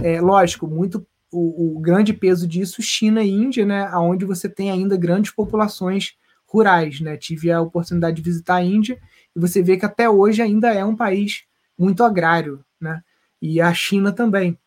[0.00, 4.70] É, lógico, muito o, o, grande peso disso, China e Índia, né, onde você tem
[4.70, 6.14] ainda grandes populações
[6.46, 7.00] rurais.
[7.00, 7.16] Né?
[7.16, 8.98] Tive a oportunidade de visitar a Índia
[9.34, 11.44] e você vê que até hoje ainda é um país
[11.78, 13.02] muito agrário, né?
[13.40, 14.58] e a China também.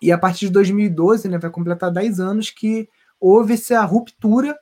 [0.00, 4.56] E a partir de 2012, né, vai completar 10 anos que houve essa ruptura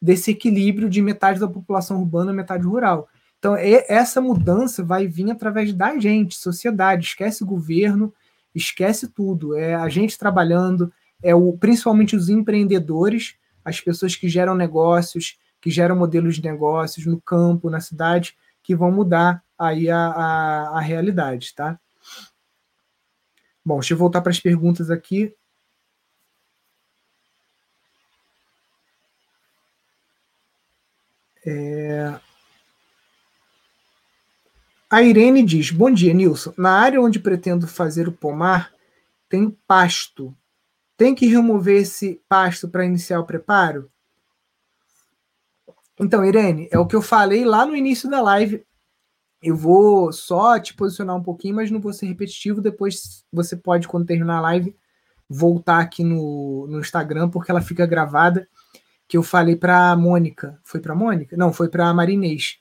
[0.00, 3.08] desse equilíbrio de metade da população urbana, metade rural.
[3.38, 8.12] Então, essa mudança vai vir através da gente, sociedade, esquece governo,
[8.54, 9.56] esquece tudo.
[9.56, 15.70] É a gente trabalhando, é o, principalmente os empreendedores, as pessoas que geram negócios, que
[15.70, 20.80] geram modelos de negócios no campo, na cidade, que vão mudar aí a, a, a
[20.80, 21.78] realidade, tá?
[23.64, 25.32] Bom, deixa eu voltar para as perguntas aqui.
[31.46, 32.18] É...
[34.90, 36.54] A Irene diz: Bom dia, Nilson.
[36.56, 38.72] Na área onde pretendo fazer o pomar,
[39.28, 40.34] tem pasto.
[40.96, 43.90] Tem que remover esse pasto para iniciar o preparo?
[46.00, 48.64] Então, Irene, é o que eu falei lá no início da live.
[49.42, 52.60] Eu vou só te posicionar um pouquinho, mas não vou ser repetitivo.
[52.60, 54.74] Depois você pode, quando terminar a live,
[55.28, 58.48] voltar aqui no, no Instagram, porque ela fica gravada.
[59.06, 60.58] Que eu falei para a Mônica.
[60.64, 61.36] Foi para a Mônica?
[61.36, 62.58] Não, foi para a Marinês.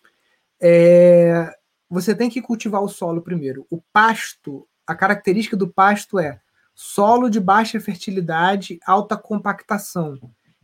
[0.61, 1.53] É,
[1.89, 3.65] você tem que cultivar o solo primeiro.
[3.69, 6.39] O pasto, a característica do pasto é
[6.75, 10.19] solo de baixa fertilidade, alta compactação.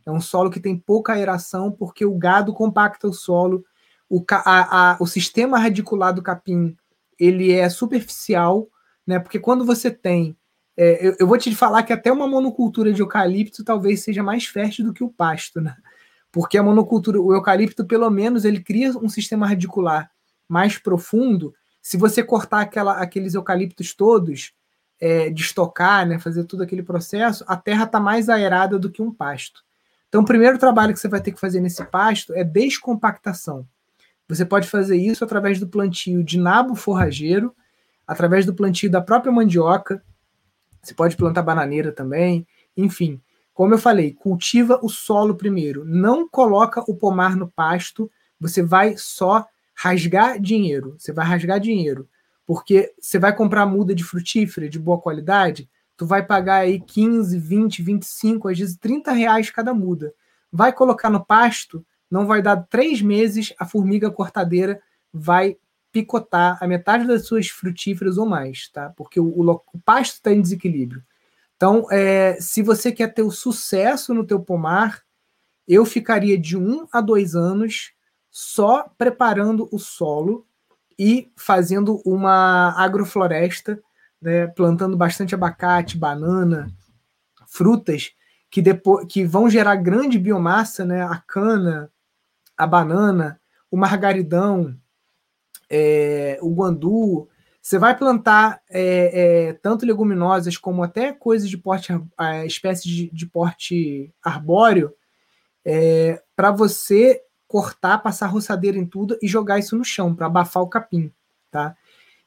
[0.06, 3.64] É um solo que tem pouca aeração, porque o gado compacta o solo.
[4.08, 6.76] O, a, a, o sistema radicular do capim
[7.18, 8.68] ele é superficial,
[9.06, 9.18] né?
[9.18, 10.36] Porque quando você tem.
[10.76, 14.44] É, eu, eu, vou te falar que até uma monocultura de eucalipto talvez seja mais
[14.44, 15.76] fértil do que o pasto, né?
[16.32, 20.10] Porque a monocultura, o eucalipto, pelo menos, ele cria um sistema radicular
[20.48, 24.52] mais profundo, se você cortar aquela, aqueles eucaliptos todos,
[25.00, 29.12] é, destocar, né, fazer todo aquele processo, a terra está mais aerada do que um
[29.12, 29.62] pasto.
[30.08, 33.66] Então, o primeiro trabalho que você vai ter que fazer nesse pasto é descompactação.
[34.28, 37.54] Você pode fazer isso através do plantio de nabo forrageiro,
[38.06, 40.02] através do plantio da própria mandioca.
[40.80, 42.46] Você pode plantar bananeira também.
[42.76, 43.20] Enfim,
[43.52, 45.84] como eu falei, cultiva o solo primeiro.
[45.84, 48.10] Não coloca o pomar no pasto.
[48.40, 50.94] Você vai só rasgar dinheiro.
[50.98, 52.08] Você vai rasgar dinheiro.
[52.46, 57.38] Porque você vai comprar muda de frutífera de boa qualidade, tu vai pagar aí 15,
[57.38, 60.12] 20, 25, às vezes 30 reais cada muda.
[60.52, 64.80] Vai colocar no pasto, não vai dar três meses, a formiga cortadeira
[65.12, 65.56] vai
[65.90, 68.92] picotar a metade das suas frutíferas ou mais, tá?
[68.96, 71.02] Porque o, o, o pasto está em desequilíbrio.
[71.56, 75.02] Então, é, se você quer ter o sucesso no teu pomar,
[75.66, 77.92] eu ficaria de um a dois anos
[78.36, 80.44] só preparando o solo
[80.98, 83.80] e fazendo uma agrofloresta
[84.20, 86.68] né, plantando bastante abacate, banana,
[87.46, 88.10] frutas
[88.50, 91.92] que depois que vão gerar grande biomassa, né, a cana,
[92.56, 94.76] a banana, o margaridão,
[95.70, 97.28] é, o guandu.
[97.62, 103.10] Você vai plantar é, é, tanto leguminosas como até coisas de porte, é, espécies de,
[103.12, 104.92] de porte arbóreo,
[105.64, 107.23] é, para você
[107.54, 111.12] cortar, passar roçadeira em tudo e jogar isso no chão para abafar o capim,
[111.52, 111.76] tá?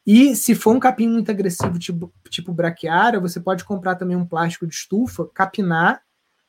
[0.05, 4.25] E se for um capim muito agressivo, tipo, tipo braquiária, você pode comprar também um
[4.25, 6.01] plástico de estufa, capinar,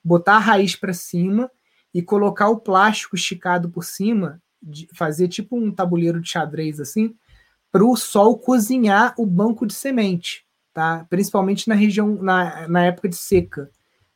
[0.04, 1.50] botar a raiz para cima
[1.92, 4.40] e colocar o plástico esticado por cima,
[4.94, 7.16] fazer tipo um tabuleiro de xadrez assim,
[7.72, 11.04] para o sol cozinhar o banco de semente, tá?
[11.10, 13.72] Principalmente na região, na, na época de seca.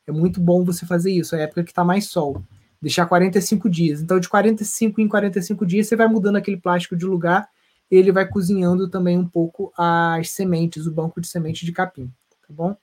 [0.07, 2.41] É muito bom você fazer isso, é a época que está mais sol
[2.83, 4.03] deixar 45 dias.
[4.03, 7.49] Então, de 45 em 45 dias, você vai mudando aquele plástico de lugar,
[7.89, 12.13] ele vai cozinhando também um pouco as sementes, o banco de semente de capim,
[12.47, 12.77] tá bom?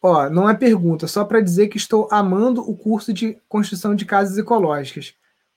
[0.00, 4.04] Ó, não é pergunta, só para dizer que estou amando o curso de construção de
[4.04, 5.14] casas ecológicas.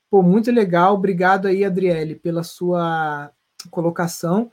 [0.09, 3.31] Pô, muito legal, obrigado aí, Adriele, pela sua
[3.69, 4.51] colocação.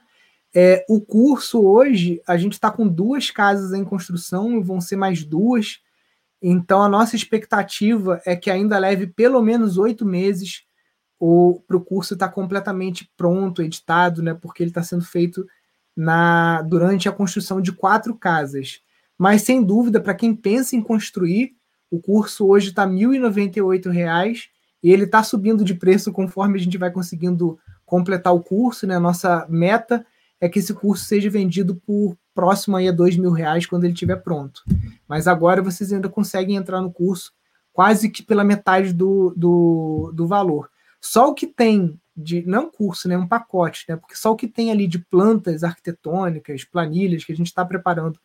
[0.54, 5.24] É, o curso hoje, a gente está com duas casas em construção, vão ser mais
[5.24, 5.80] duas.
[6.40, 10.62] Então, a nossa expectativa é que ainda leve pelo menos oito meses
[11.18, 14.34] para o curso estar tá completamente pronto, editado, né?
[14.34, 15.46] Porque ele está sendo feito
[15.96, 18.80] na durante a construção de quatro casas.
[19.18, 21.56] Mas, sem dúvida, para quem pensa em construir,
[21.90, 24.48] o curso hoje está R$ 1.098
[24.80, 28.98] e ele está subindo de preço conforme a gente vai conseguindo completar o curso, né?
[28.98, 30.06] Nossa meta
[30.40, 33.92] é que esse curso seja vendido por próximo aí a dois mil reais quando ele
[33.92, 34.62] estiver pronto.
[35.08, 37.32] Mas agora vocês ainda conseguem entrar no curso
[37.72, 40.70] quase que pela metade do, do, do valor.
[41.00, 44.48] Só o que tem de não curso, né, um pacote, né, porque só o que
[44.48, 48.18] tem ali de plantas arquitetônicas, planilhas que a gente está preparando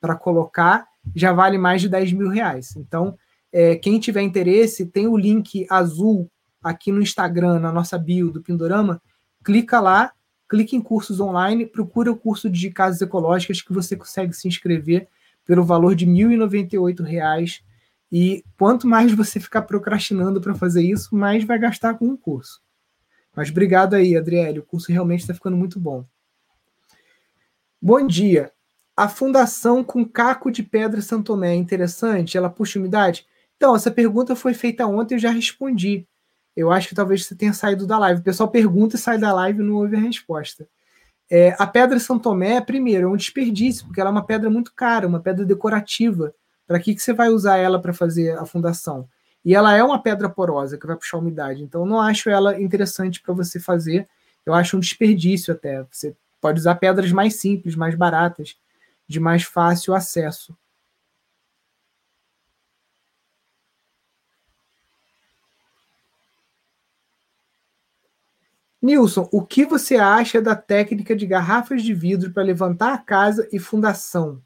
[0.00, 2.74] para colocar já vale mais de 10 mil reais.
[2.76, 3.16] Então,
[3.52, 6.28] é, quem tiver interesse, tem o link azul
[6.62, 9.00] aqui no Instagram, na nossa bio do Pindorama,
[9.44, 10.12] clica lá
[10.48, 15.08] clique em cursos online, procura o curso de casas ecológicas que você consegue se inscrever
[15.44, 17.62] pelo valor de R$ 1.098.
[18.10, 22.62] E quanto mais você ficar procrastinando para fazer isso, mais vai gastar com o curso.
[23.34, 24.60] Mas obrigado aí, Adriele.
[24.60, 26.04] O curso realmente está ficando muito bom.
[27.80, 28.52] Bom dia.
[28.96, 32.38] A fundação com caco de pedra Santomé é interessante?
[32.38, 33.26] Ela puxa umidade?
[33.56, 36.06] Então, essa pergunta foi feita ontem e eu já respondi.
[36.56, 38.20] Eu acho que talvez você tenha saído da live.
[38.20, 40.66] O pessoal pergunta e sai da live e não ouve a resposta.
[41.30, 44.72] É, a pedra São Tomé, primeiro, é um desperdício, porque ela é uma pedra muito
[44.74, 46.32] cara, uma pedra decorativa.
[46.66, 49.08] Para que, que você vai usar ela para fazer a fundação?
[49.44, 51.62] E ela é uma pedra porosa que vai puxar umidade.
[51.62, 54.08] Então, eu não acho ela interessante para você fazer.
[54.44, 55.84] Eu acho um desperdício até.
[55.90, 58.56] Você pode usar pedras mais simples, mais baratas,
[59.06, 60.56] de mais fácil acesso.
[68.86, 73.48] Nilson, o que você acha da técnica de garrafas de vidro para levantar a casa
[73.52, 74.40] e fundação?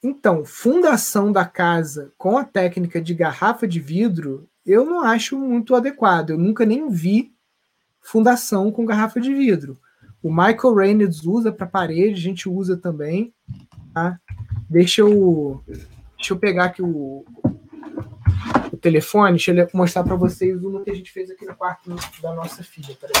[0.00, 5.74] Então, fundação da casa com a técnica de garrafa de vidro, eu não acho muito
[5.74, 6.30] adequado.
[6.30, 7.34] Eu nunca nem vi
[8.00, 9.76] fundação com garrafa de vidro.
[10.22, 13.34] O Michael Reynolds usa para parede, a gente usa também.
[13.92, 14.20] Tá?
[14.70, 15.60] Deixa eu,
[16.16, 17.24] deixa eu pegar aqui o,
[18.86, 21.90] telefone, deixa eu mostrar para vocês uma que a gente fez aqui no quarto
[22.22, 22.96] da nossa filha.
[23.00, 23.20] Peraí.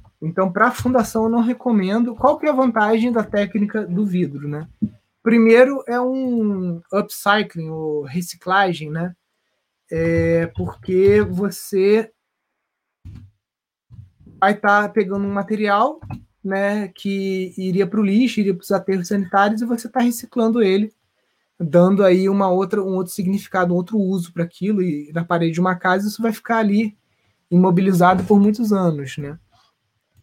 [0.21, 2.15] Então, para a fundação, eu não recomendo.
[2.15, 4.67] Qual que é a vantagem da técnica do vidro, né?
[5.23, 9.15] Primeiro é um upcycling, ou reciclagem, né?
[9.89, 12.11] É porque você
[14.39, 15.99] vai estar tá pegando um material
[16.43, 20.61] né, que iria para o lixo, iria para os aterros sanitários, e você está reciclando
[20.61, 20.91] ele,
[21.59, 25.53] dando aí uma outra, um outro significado, um outro uso para aquilo, e na parede
[25.53, 26.97] de uma casa isso vai ficar ali
[27.49, 29.37] imobilizado por muitos anos, né?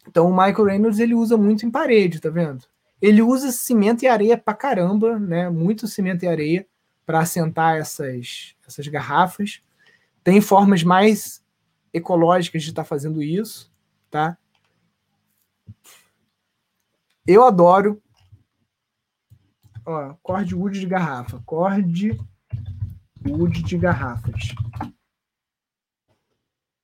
[0.09, 2.65] Então o Michael Reynolds ele usa muito em parede, tá vendo?
[3.01, 5.51] Ele usa cimento e areia pra caramba, né?
[5.51, 6.67] Muito cimento e areia
[7.05, 9.63] para assentar essas, essas garrafas.
[10.25, 11.45] Tem formas mais
[11.93, 13.71] ecológicas de estar tá fazendo isso,
[14.11, 14.37] tá?
[17.27, 18.03] Eu adoro.
[19.85, 21.43] Ó, cord wood de garrafa.
[21.45, 22.19] Cord
[23.27, 24.55] wood de garrafas.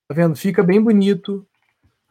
[0.06, 0.36] Tá vendo?
[0.36, 1.46] Fica bem bonito.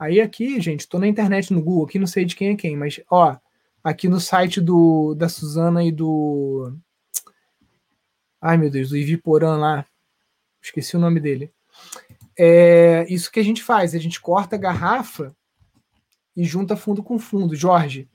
[0.03, 2.75] Aí aqui, gente, tô na internet no Google, aqui não sei de quem é quem,
[2.75, 3.37] mas ó,
[3.81, 6.77] aqui no site do da Suzana e do
[8.41, 9.85] Ai, meu Deus, do Iviporã lá.
[10.61, 11.53] Esqueci o nome dele.
[12.37, 15.33] É isso que a gente faz, a gente corta a garrafa
[16.35, 17.55] e junta fundo com fundo.
[17.55, 18.09] Jorge,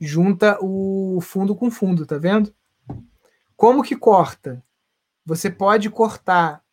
[0.00, 2.54] junta o fundo com fundo, tá vendo?
[3.54, 4.64] Como que corta?
[5.26, 6.64] Você pode cortar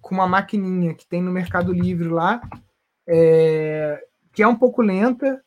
[0.00, 2.40] com uma maquininha que tem no Mercado Livre lá,
[3.06, 5.42] é, que é um pouco lenta.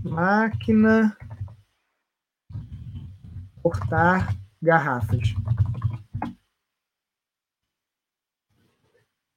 [0.00, 1.16] Máquina
[3.62, 5.34] cortar garrafas.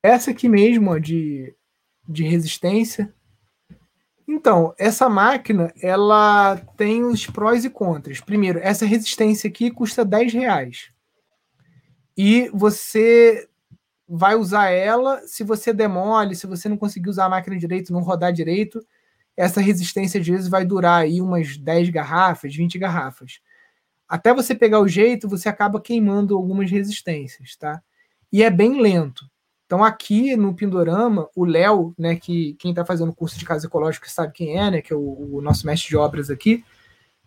[0.02, 1.56] Essa aqui mesmo, ó, de,
[2.08, 3.14] de resistência,
[4.28, 8.20] então, essa máquina, ela tem os prós e contras.
[8.20, 10.90] Primeiro, essa resistência aqui custa 10 reais.
[12.18, 13.48] E você
[14.08, 18.02] vai usar ela, se você demole, se você não conseguir usar a máquina direito, não
[18.02, 18.86] rodar direito,
[19.36, 23.40] essa resistência às vezes vai durar aí umas 10 garrafas, 20 garrafas.
[24.08, 27.82] Até você pegar o jeito, você acaba queimando algumas resistências, tá?
[28.32, 29.26] E é bem lento.
[29.66, 34.08] Então, aqui no Pindorama, o Léo, né, que quem está fazendo curso de casa ecológica
[34.08, 36.64] sabe quem é, né, que é o, o, nosso mestre de obras aqui,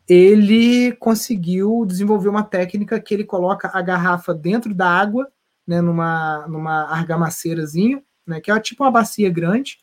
[0.09, 5.29] ele conseguiu desenvolver uma técnica que ele coloca a garrafa dentro da água,
[5.69, 9.79] né, numa, numa argamaceirazinha, né, que é tipo uma bacia grande,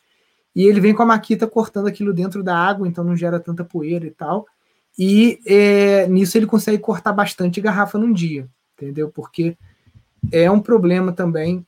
[0.52, 3.64] e ele vem com a maquita cortando aquilo dentro da água, então não gera tanta
[3.64, 4.46] poeira e tal.
[4.98, 9.10] E é, nisso ele consegue cortar bastante garrafa num dia, entendeu?
[9.10, 9.56] Porque
[10.32, 11.64] é um problema também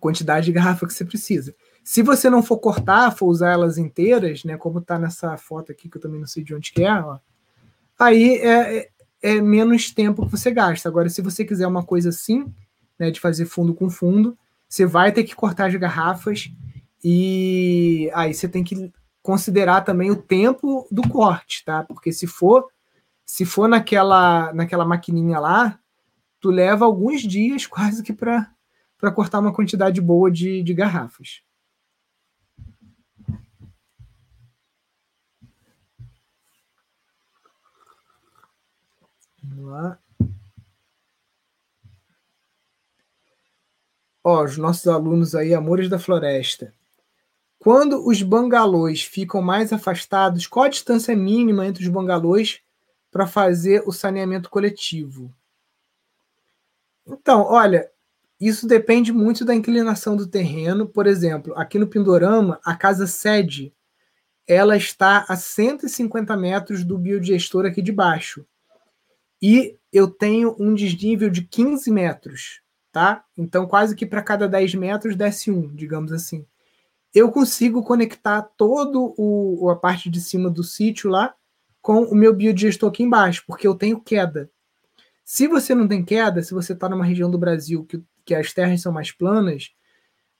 [0.00, 1.54] quantidade de garrafa que você precisa.
[1.84, 5.88] Se você não for cortar, for usar elas inteiras, né, como está nessa foto aqui,
[5.88, 7.18] que eu também não sei de onde que é, ó,
[7.98, 8.88] aí é, é,
[9.22, 10.88] é, menos tempo que você gasta.
[10.88, 12.46] Agora, se você quiser uma coisa assim,
[12.98, 14.36] né, de fazer fundo com fundo,
[14.68, 16.50] você vai ter que cortar as garrafas
[17.04, 18.92] e aí você tem que
[19.22, 21.82] considerar também o tempo do corte, tá?
[21.82, 22.68] Porque se for
[23.24, 25.78] se for naquela naquela maquininha lá,
[26.40, 28.50] tu leva alguns dias quase que para
[28.98, 31.42] para cortar uma quantidade boa de, de garrafas.
[39.42, 39.98] Vamos lá.
[44.28, 46.74] Ó, os nossos alunos aí, Amores da Floresta.
[47.60, 52.60] Quando os bangalôs ficam mais afastados, qual a distância mínima entre os bangalôs
[53.08, 55.32] para fazer o saneamento coletivo?
[57.06, 57.88] Então, olha,
[58.40, 60.88] isso depende muito da inclinação do terreno.
[60.88, 63.72] Por exemplo, aqui no Pindorama, a casa sede
[64.44, 68.44] ela está a 150 metros do biodigestor aqui de baixo.
[69.40, 72.65] E eu tenho um desnível de 15 metros,
[72.96, 73.22] tá?
[73.36, 76.46] Então, quase que para cada 10 metros desce um, digamos assim.
[77.14, 81.34] Eu consigo conectar todo o, a parte de cima do sítio lá
[81.82, 84.50] com o meu biodigestor aqui embaixo, porque eu tenho queda.
[85.22, 88.54] Se você não tem queda, se você está numa região do Brasil que que as
[88.54, 89.72] terras são mais planas,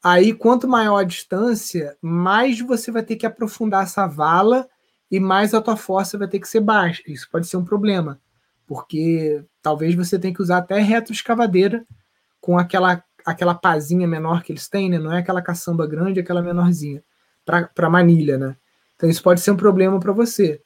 [0.02, 4.66] aí quanto maior a distância, mais você vai ter que aprofundar essa vala
[5.10, 7.02] e mais a tua força vai ter que ser baixa.
[7.06, 8.18] Isso pode ser um problema,
[8.66, 11.86] porque talvez você tenha que usar até retroescavadeira
[12.40, 15.00] com aquela aquela pazinha menor que eles têm, né?
[15.00, 17.02] Não é aquela caçamba grande, é aquela menorzinha
[17.44, 18.56] para manilha, né?
[18.94, 20.62] Então isso pode ser um problema para você.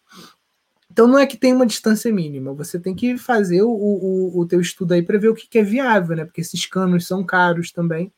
[0.91, 4.47] Então não é que tem uma distância mínima, você tem que fazer o, o, o
[4.47, 6.25] teu estudo aí para ver o que, que, é viável, né?
[6.25, 8.13] Porque esses canos são caros também.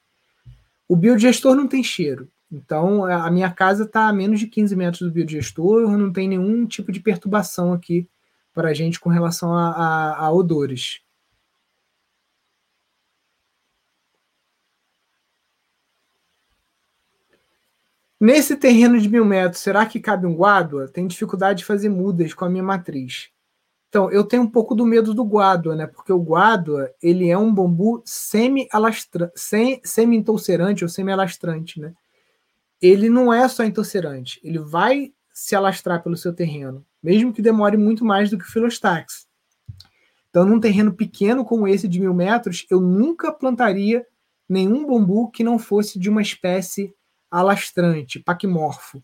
[0.89, 2.29] O biodigestor não tem cheiro.
[2.51, 6.67] Então a minha casa está a menos de 15 metros do biodigestor, não tem nenhum
[6.67, 8.09] tipo de perturbação aqui
[8.53, 11.01] para a gente com relação a, a, a odores.
[18.23, 20.87] Nesse terreno de mil metros, será que cabe um guádua?
[20.87, 23.31] Tem dificuldade de fazer mudas com a minha matriz.
[23.89, 25.89] Então, eu tenho um pouco do medo do guádua, né?
[25.89, 30.25] Porque o guádua, ele é um bambu semi-entorcerante semi
[30.83, 31.93] ou semi-alastrante, né?
[32.81, 37.77] Ele não é só entorcerante, ele vai se alastrar pelo seu terreno, mesmo que demore
[37.77, 39.27] muito mais do que o filostax.
[40.31, 44.07] Então, num terreno pequeno como esse de mil metros, eu nunca plantaria
[44.49, 46.95] nenhum bambu que não fosse de uma espécie
[47.33, 49.03] alastrante, paquimorfo.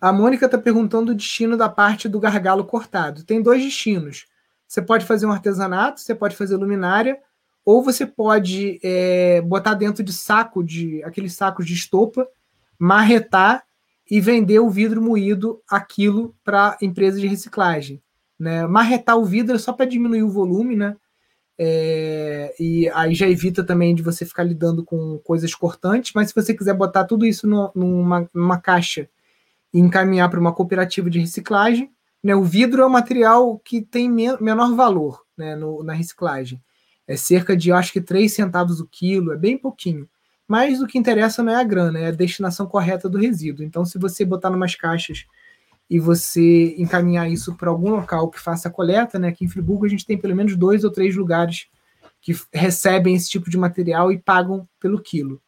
[0.00, 3.24] A Mônica está perguntando o destino da parte do gargalo cortado.
[3.24, 4.26] Tem dois destinos.
[4.66, 7.20] Você pode fazer um artesanato, você pode fazer luminária,
[7.64, 12.26] ou você pode é, botar dentro de saco, de aqueles sacos de estopa,
[12.78, 13.64] marretar
[14.10, 18.02] e vender o vidro moído aquilo para empresas de reciclagem.
[18.38, 18.66] Né?
[18.66, 20.96] Marretar o vidro é só para diminuir o volume, né?
[21.60, 26.34] É, e aí já evita também de você ficar lidando com coisas cortantes, mas se
[26.34, 29.08] você quiser botar tudo isso no, numa, numa caixa
[29.74, 31.90] e encaminhar para uma cooperativa de reciclagem,
[32.22, 36.62] né, o vidro é um material que tem menor valor né, no, na reciclagem.
[37.06, 40.08] É cerca de, acho que, 3 centavos o quilo, é bem pouquinho.
[40.46, 43.64] Mas o que interessa não é a grana, é a destinação correta do resíduo.
[43.64, 45.26] Então, se você botar umas caixas
[45.88, 49.28] e você encaminhar isso para algum local que faça coleta, né?
[49.28, 51.66] Aqui em Friburgo a gente tem pelo menos dois ou três lugares
[52.20, 55.40] que recebem esse tipo de material e pagam pelo quilo.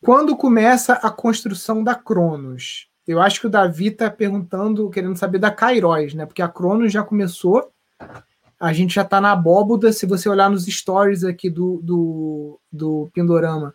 [0.00, 2.88] Quando começa a construção da Cronos?
[3.06, 6.26] Eu acho que o Davi está perguntando, querendo saber da Kairos, né?
[6.26, 7.72] Porque a Cronos já começou
[8.62, 9.92] a gente já está na abóboda.
[9.92, 13.74] Se você olhar nos stories aqui do, do, do Pindorama,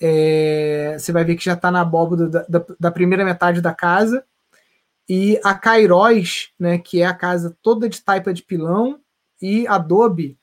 [0.00, 3.74] é, você vai ver que já está na abóboda da, da, da, primeira metade da
[3.74, 4.24] casa.
[5.08, 9.00] E a Kairos, né, que é a casa toda de taipa de pilão
[9.40, 10.38] e adobe,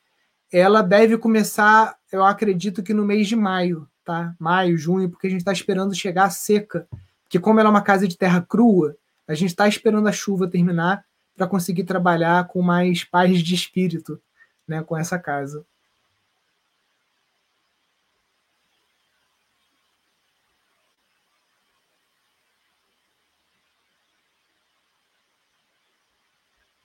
[0.52, 4.34] ela deve começar, eu acredito que no mês de maio, tá?
[4.38, 6.86] Maio, junho, porque a gente está esperando chegar a seca.
[7.22, 8.96] Porque como ela é uma casa de terra crua,
[9.26, 11.04] a gente está esperando a chuva terminar
[11.36, 14.20] para conseguir trabalhar com mais paz de espírito
[14.66, 15.64] né, com essa casa.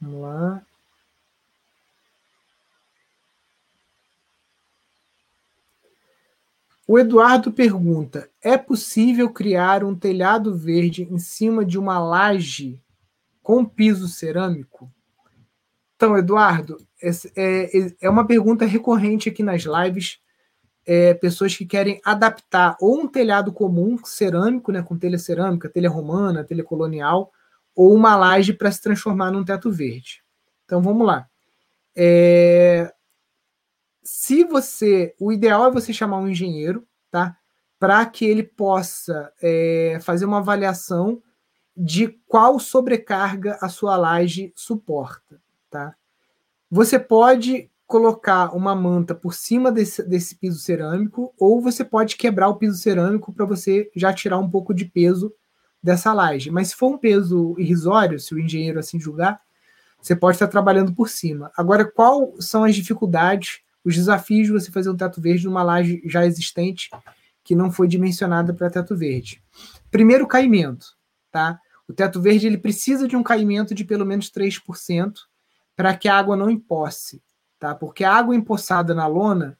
[0.01, 0.65] Vamos lá.
[6.91, 12.83] O Eduardo pergunta: é possível criar um telhado verde em cima de uma laje
[13.41, 14.91] com piso cerâmico?
[15.95, 20.19] Então, Eduardo, é, é uma pergunta recorrente aqui nas lives.
[20.85, 25.89] É, pessoas que querem adaptar ou um telhado comum cerâmico, né, com telha cerâmica, telha
[25.89, 27.31] romana, telha colonial,
[27.73, 30.21] ou uma laje para se transformar num teto verde.
[30.65, 31.25] Então vamos lá.
[31.95, 32.93] É,
[34.03, 37.37] se você, o ideal é você chamar um engenheiro, tá,
[37.79, 41.21] para que ele possa é, fazer uma avaliação
[41.75, 45.95] de qual sobrecarga a sua laje suporta, tá?
[46.69, 52.47] Você pode colocar uma manta por cima desse, desse piso cerâmico ou você pode quebrar
[52.47, 55.33] o piso cerâmico para você já tirar um pouco de peso
[55.83, 56.49] dessa laje.
[56.49, 59.41] Mas se for um peso irrisório, se o engenheiro assim julgar,
[60.01, 61.51] você pode estar trabalhando por cima.
[61.57, 66.01] Agora, quais são as dificuldades, os desafios de você fazer um teto verde numa laje
[66.05, 66.89] já existente
[67.43, 69.41] que não foi dimensionada para teto verde?
[69.89, 70.95] Primeiro, caimento
[71.31, 71.59] tá?
[71.87, 75.13] O teto verde ele precisa de um caimento de pelo menos 3%
[75.75, 77.23] para que a água não emposse,
[77.57, 77.73] tá?
[77.73, 79.57] Porque a água empoçada na lona,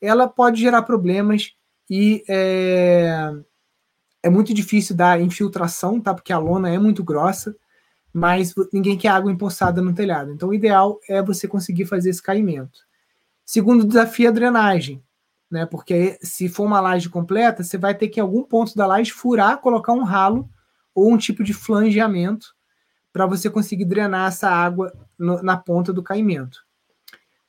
[0.00, 1.54] ela pode gerar problemas
[1.90, 3.32] e é,
[4.22, 6.14] é muito difícil dar infiltração, tá?
[6.14, 7.56] Porque a lona é muito grossa,
[8.12, 10.30] mas ninguém quer água empoçada no telhado.
[10.30, 12.80] Então, o ideal é você conseguir fazer esse caimento.
[13.44, 15.02] Segundo desafio, a drenagem,
[15.50, 15.66] né?
[15.66, 19.12] Porque se for uma laje completa, você vai ter que em algum ponto da laje
[19.12, 20.48] furar, colocar um ralo
[20.94, 22.54] ou um tipo de flangeamento
[23.12, 26.64] para você conseguir drenar essa água no, na ponta do caimento.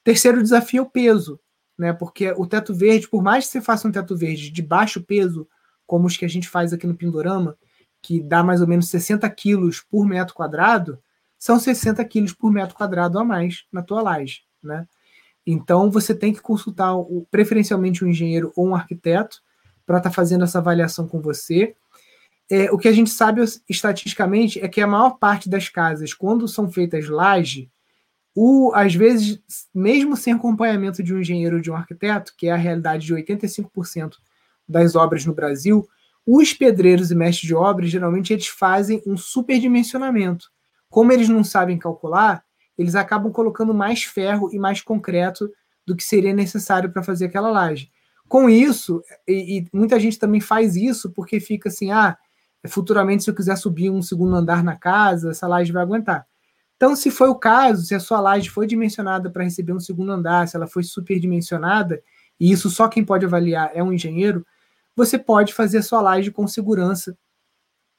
[0.03, 1.39] Terceiro desafio é o peso,
[1.77, 1.93] né?
[1.93, 5.47] Porque o teto verde, por mais que você faça um teto verde de baixo peso,
[5.87, 7.57] como os que a gente faz aqui no Pindorama,
[8.01, 10.99] que dá mais ou menos 60 quilos por metro quadrado,
[11.39, 14.87] são 60 quilos por metro quadrado a mais na tua laje, né?
[15.45, 19.41] Então você tem que consultar o, preferencialmente um engenheiro ou um arquiteto
[19.85, 21.75] para estar tá fazendo essa avaliação com você
[22.49, 26.47] é, o que a gente sabe estatisticamente é que a maior parte das casas, quando
[26.47, 27.69] são feitas laje,
[28.35, 29.41] o, às vezes,
[29.73, 33.15] mesmo sem acompanhamento de um engenheiro ou de um arquiteto, que é a realidade de
[33.15, 34.15] 85%
[34.67, 35.87] das obras no Brasil,
[36.25, 40.51] os pedreiros e mestres de obras, geralmente, eles fazem um superdimensionamento.
[40.89, 42.43] Como eles não sabem calcular,
[42.77, 45.49] eles acabam colocando mais ferro e mais concreto
[45.85, 47.91] do que seria necessário para fazer aquela laje.
[48.27, 52.17] Com isso, e, e, muita gente também faz isso porque fica assim, ah,
[52.67, 56.25] futuramente, se eu quiser subir um segundo andar na casa, essa laje vai aguentar.
[56.75, 60.11] Então, se foi o caso, se a sua laje foi dimensionada para receber um segundo
[60.11, 62.01] andar, se ela foi superdimensionada,
[62.39, 64.45] e isso só quem pode avaliar é um engenheiro,
[64.95, 67.17] você pode fazer a sua laje com segurança,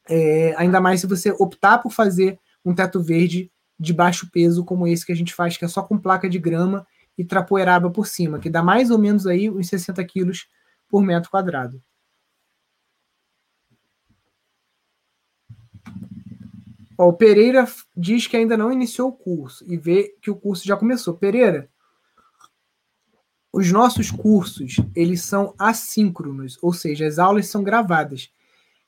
[0.08, 4.86] é, ainda mais se você optar por fazer um teto verde de baixo peso, como
[4.86, 8.06] esse que a gente faz, que é só com placa de grama e trapoeraba por
[8.06, 10.48] cima, que dá mais ou menos aí uns 60 quilos
[10.88, 11.82] por metro quadrado.
[16.98, 17.66] Ó, o Pereira
[17.96, 21.14] diz que ainda não iniciou o curso e vê que o curso já começou.
[21.14, 21.70] Pereira,
[23.52, 28.30] os nossos cursos, eles são assíncronos, ou seja, as aulas são gravadas.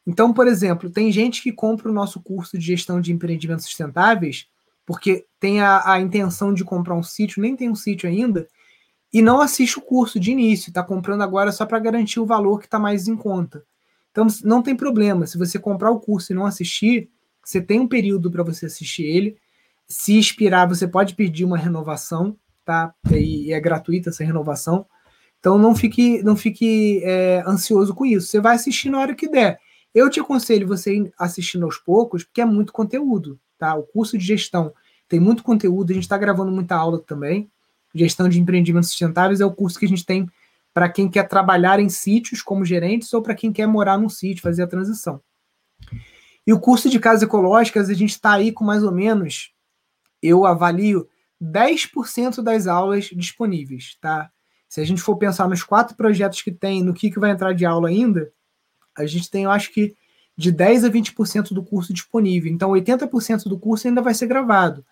[0.06, 4.48] Então, por exemplo, tem gente que compra o nosso curso de gestão de empreendimentos sustentáveis
[4.88, 8.48] porque tem a, a intenção de comprar um sítio, nem tem um sítio ainda,
[9.12, 12.58] e não assiste o curso de início, está comprando agora só para garantir o valor
[12.58, 13.62] que está mais em conta.
[14.10, 15.26] Então, não tem problema.
[15.26, 17.10] Se você comprar o curso e não assistir,
[17.44, 19.36] você tem um período para você assistir ele.
[19.86, 22.34] Se expirar, você pode pedir uma renovação,
[22.64, 22.94] tá?
[23.10, 24.86] E é gratuita essa renovação.
[25.38, 28.28] Então não fique, não fique é, ansioso com isso.
[28.28, 29.60] Você vai assistir na hora que der.
[29.94, 33.74] Eu te aconselho você assistindo aos poucos, porque é muito conteúdo, tá?
[33.74, 34.72] O curso de gestão
[35.08, 37.50] tem muito conteúdo, a gente está gravando muita aula também.
[37.94, 40.28] Gestão de empreendimentos sustentáveis é o curso que a gente tem
[40.72, 44.42] para quem quer trabalhar em sítios como gerentes ou para quem quer morar num sítio,
[44.42, 45.20] fazer a transição.
[46.46, 49.52] E o curso de casas ecológicas, a gente está aí com mais ou menos,
[50.22, 51.08] eu avalio
[51.42, 54.30] 10% das aulas disponíveis, tá?
[54.68, 57.52] Se a gente for pensar nos quatro projetos que tem, no que, que vai entrar
[57.52, 58.30] de aula ainda,
[58.96, 59.96] a gente tem, eu acho que,
[60.38, 62.50] de 10 a 20% do curso disponível.
[62.50, 64.84] Então, 80% do curso ainda vai ser gravado.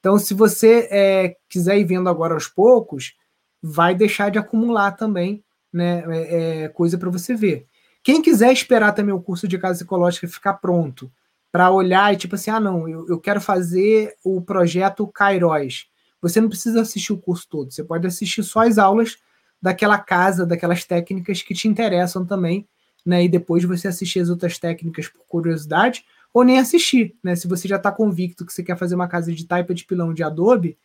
[0.00, 3.14] Então, se você é, quiser ir vendo agora aos poucos,
[3.62, 7.66] vai deixar de acumular também né, é, é, coisa para você ver.
[8.02, 11.08] Quem quiser esperar também o curso de casa ecológica ficar pronto
[11.52, 15.86] para olhar e tipo assim, ah, não, eu, eu quero fazer o projeto Cairóis.
[16.20, 19.18] Você não precisa assistir o curso todo, você pode assistir só as aulas
[19.62, 22.66] daquela casa, daquelas técnicas que te interessam também,
[23.04, 23.24] né?
[23.24, 27.34] E depois você assistir as outras técnicas por curiosidade, ou nem assistir, né?
[27.34, 30.14] Se você já está convicto que você quer fazer uma casa de taipa de pilão
[30.14, 30.78] de Adobe,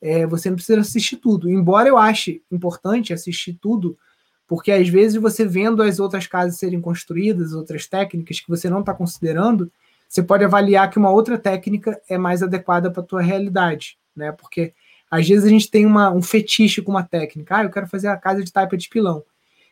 [0.00, 1.50] é, você não precisa assistir tudo.
[1.50, 3.98] Embora eu ache importante assistir tudo,
[4.46, 8.80] porque às vezes você vendo as outras casas serem construídas, outras técnicas que você não
[8.80, 9.70] está considerando,
[10.08, 14.32] você pode avaliar que uma outra técnica é mais adequada para a tua realidade, né?
[14.32, 14.72] Porque
[15.10, 17.56] às vezes a gente tem uma, um fetiche com uma técnica.
[17.56, 19.24] Ah, eu quero fazer a casa de taipa de pilão.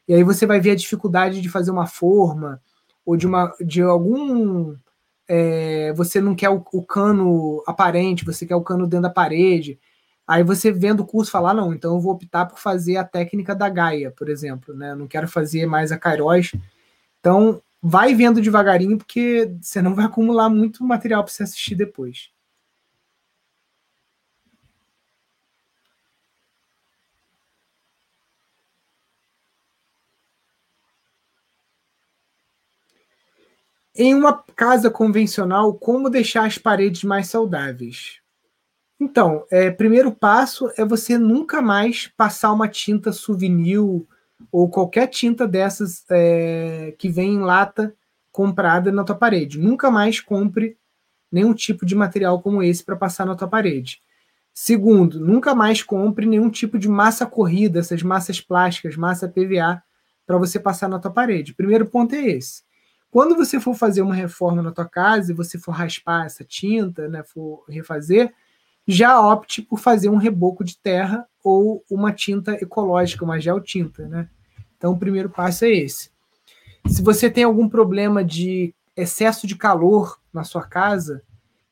[0.06, 2.60] E aí você vai ver a dificuldade de fazer uma forma
[3.04, 4.76] ou de uma de algum
[5.28, 9.78] é, você não quer o, o, cano aparente, você quer o cano dentro da parede.
[10.26, 13.04] Aí você vendo o curso falar, ah, não, então eu vou optar por fazer a
[13.04, 14.92] técnica da Gaia, por exemplo, né?
[14.92, 16.52] Eu não quero fazer mais a Kairos.
[17.20, 22.30] Então, vai vendo devagarinho, porque você não vai acumular muito material para você assistir depois.
[33.96, 38.20] Em uma casa convencional, como deixar as paredes mais saudáveis?
[38.98, 43.78] Então, é, primeiro passo é você nunca mais passar uma tinta souvenir
[44.50, 47.94] ou qualquer tinta dessas é, que vem em lata
[48.32, 49.60] comprada na tua parede.
[49.60, 50.76] Nunca mais compre
[51.30, 54.02] nenhum tipo de material como esse para passar na tua parede.
[54.52, 59.82] Segundo, nunca mais compre nenhum tipo de massa corrida, essas massas plásticas, massa PVA,
[60.26, 61.54] para você passar na tua parede.
[61.54, 62.62] Primeiro ponto é esse.
[63.14, 67.06] Quando você for fazer uma reforma na tua casa e você for raspar essa tinta,
[67.06, 68.34] né, for refazer,
[68.88, 74.08] já opte por fazer um reboco de terra ou uma tinta ecológica, uma gel tinta,
[74.08, 74.28] né?
[74.76, 76.10] Então, o primeiro passo é esse.
[76.88, 81.22] Se você tem algum problema de excesso de calor na sua casa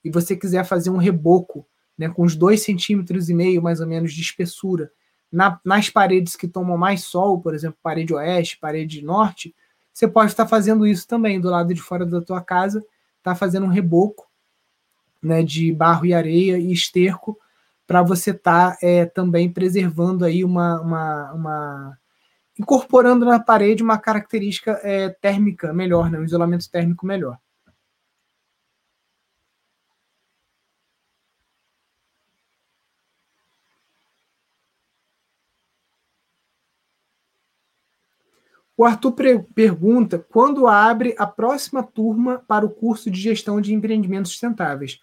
[0.04, 1.66] e você quiser fazer um reboco,
[1.98, 4.92] né, com uns dois centímetros e meio mais ou menos de espessura
[5.32, 9.52] na, nas paredes que tomam mais sol, por exemplo, parede oeste, parede norte,
[9.92, 12.84] você pode estar fazendo isso também do lado de fora da tua casa,
[13.22, 14.26] tá fazendo um reboco
[15.22, 17.38] né, de barro e areia e esterco
[17.86, 21.98] para você estar tá, é, também preservando aí uma, uma, uma,
[22.58, 27.38] incorporando na parede uma característica é, térmica melhor, né, um isolamento térmico melhor.
[38.82, 39.14] O Arthur
[39.54, 44.98] pergunta quando abre a próxima turma para o curso de gestão de empreendimentos sustentáveis.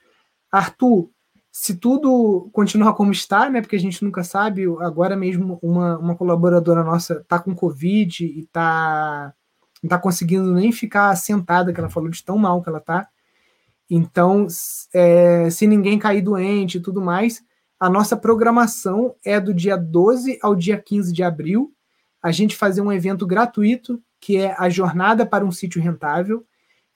[0.52, 1.10] Arthur,
[1.50, 3.62] se tudo continuar como está, né?
[3.62, 8.42] Porque a gente nunca sabe, agora mesmo uma, uma colaboradora nossa está com Covid e
[8.42, 9.34] está
[9.82, 13.08] não está conseguindo nem ficar sentada, que ela falou de tão mal que ela está.
[13.90, 14.46] Então,
[14.94, 17.42] é, se ninguém cair doente e tudo mais,
[17.80, 21.74] a nossa programação é do dia 12 ao dia 15 de abril,
[22.22, 26.46] a gente fazer um evento gratuito, que é a Jornada para um Sítio Rentável.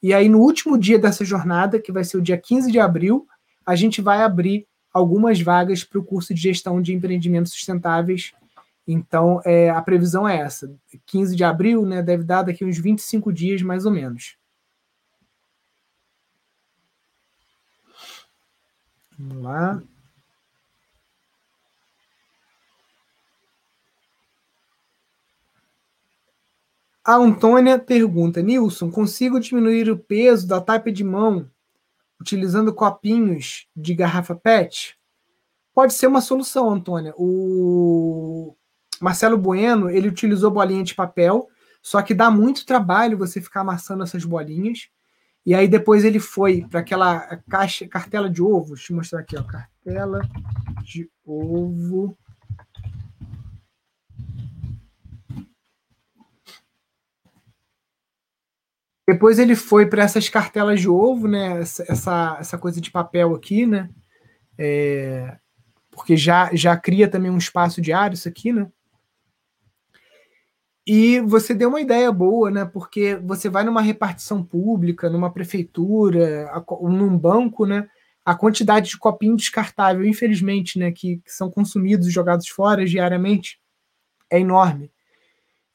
[0.01, 3.25] E aí, no último dia dessa jornada, que vai ser o dia 15 de abril,
[3.65, 8.33] a gente vai abrir algumas vagas para o curso de gestão de empreendimentos sustentáveis.
[8.85, 10.73] Então, é, a previsão é essa:
[11.05, 14.35] 15 de abril, né, deve dar daqui uns 25 dias, mais ou menos.
[19.17, 19.81] Vamos lá.
[27.05, 31.49] A Antônia pergunta: Nilson, consigo diminuir o peso da taipa de mão
[32.19, 34.97] utilizando copinhos de garrafa PET?
[35.73, 37.13] Pode ser uma solução, Antônia.
[37.17, 38.55] O
[39.01, 41.49] Marcelo Bueno ele utilizou bolinha de papel,
[41.81, 44.87] só que dá muito trabalho você ficar amassando essas bolinhas.
[45.45, 48.75] E aí depois ele foi para aquela caixa, cartela de ovo.
[48.75, 50.21] Deixa eu mostrar aqui, ó, cartela
[50.81, 52.17] de ovo.
[59.07, 61.59] Depois ele foi para essas cartelas de ovo, né?
[61.59, 63.89] Essa, essa, essa, coisa de papel aqui, né?
[64.57, 65.37] É,
[65.91, 68.71] porque já, já cria também um espaço diário isso aqui, né?
[70.85, 72.65] E você deu uma ideia boa, né?
[72.65, 76.51] Porque você vai numa repartição pública, numa prefeitura,
[76.81, 77.87] num banco, né?
[78.25, 83.59] A quantidade de copinho descartável, infelizmente, né, que, que são consumidos e jogados fora diariamente,
[84.29, 84.92] é enorme.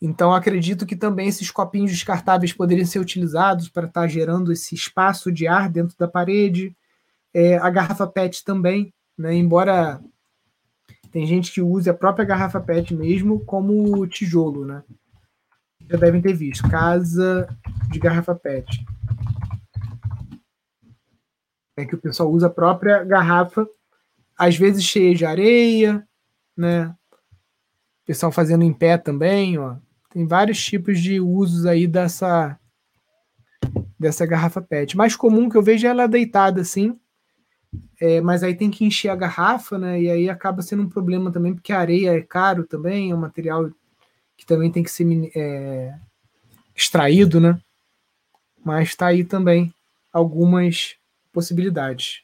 [0.01, 5.33] Então, acredito que também esses copinhos descartáveis poderiam ser utilizados para estar gerando esse espaço
[5.33, 6.75] de ar dentro da parede.
[7.35, 9.35] É, a garrafa PET também, né?
[9.35, 10.01] embora
[11.11, 14.85] tem gente que use a própria garrafa PET mesmo como tijolo, né?
[15.89, 16.69] Já devem ter visto.
[16.69, 17.49] Casa
[17.91, 18.85] de garrafa PET.
[21.77, 23.67] É que o pessoal usa a própria garrafa,
[24.37, 26.07] às vezes cheia de areia,
[26.57, 26.95] né?
[28.03, 29.77] O pessoal fazendo em pé também, ó.
[30.11, 32.59] Tem vários tipos de usos aí dessa
[33.99, 34.97] dessa garrafa PET.
[34.97, 36.99] Mais comum que eu vejo é ela deitada assim,
[38.01, 40.01] é, mas aí tem que encher a garrafa, né?
[40.01, 43.19] E aí acaba sendo um problema também, porque a areia é caro também, é um
[43.19, 43.71] material
[44.37, 45.05] que também tem que ser
[45.35, 45.95] é,
[46.75, 47.61] extraído, né?
[48.65, 49.75] Mas está aí também
[50.13, 50.97] algumas
[51.33, 52.23] possibilidades.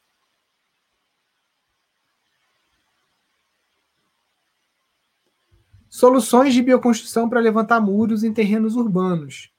[5.95, 9.53] Soluções de bioconstrução para levantar muros em terrenos urbanos.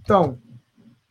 [0.00, 0.38] Então,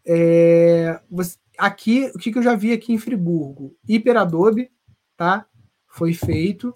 [0.03, 3.75] é, você, aqui, o que, que eu já vi aqui em Friburgo?
[3.87, 4.71] Hiperadobe,
[5.15, 5.45] tá?
[5.87, 6.75] Foi feito.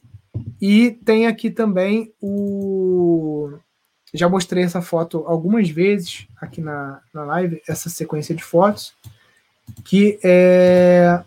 [0.62, 3.58] E tem aqui também o.
[4.14, 8.94] Já mostrei essa foto algumas vezes aqui na, na live, essa sequência de fotos,
[9.84, 11.24] que é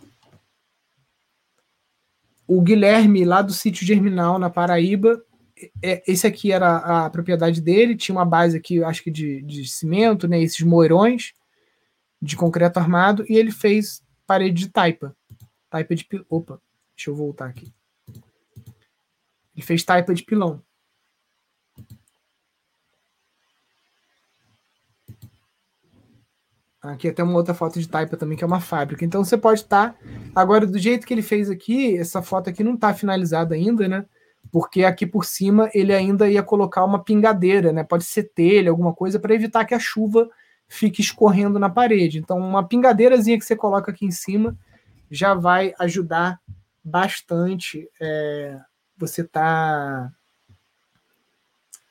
[2.47, 5.21] o Guilherme, lá do sítio Germinal, na Paraíba,
[5.83, 9.67] é, esse aqui era a propriedade dele, tinha uma base aqui, acho que de, de
[9.67, 11.33] cimento, né, esses moirões
[12.21, 15.17] de concreto armado, e ele fez parede de taipa.
[15.69, 16.61] Taipa de Opa,
[16.97, 17.73] deixa eu voltar aqui.
[19.55, 20.63] Ele fez taipa de pilão.
[26.83, 29.05] Aqui até uma outra foto de taipa também, que é uma fábrica.
[29.05, 29.93] Então você pode estar.
[29.93, 29.99] Tá...
[30.35, 34.07] Agora, do jeito que ele fez aqui, essa foto aqui não está finalizada ainda, né?
[34.53, 37.85] Porque aqui por cima ele ainda ia colocar uma pingadeira, né?
[37.85, 40.29] Pode ser telha, alguma coisa, para evitar que a chuva
[40.69, 42.19] fique escorrendo na parede.
[42.19, 44.57] Então, uma pingadeirazinha que você coloca aqui em cima
[45.11, 46.41] já vai ajudar
[46.83, 47.89] bastante.
[48.01, 48.59] É,
[48.97, 50.11] você tá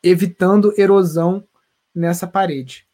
[0.01, 1.45] evitando erosão
[1.93, 2.87] nessa parede.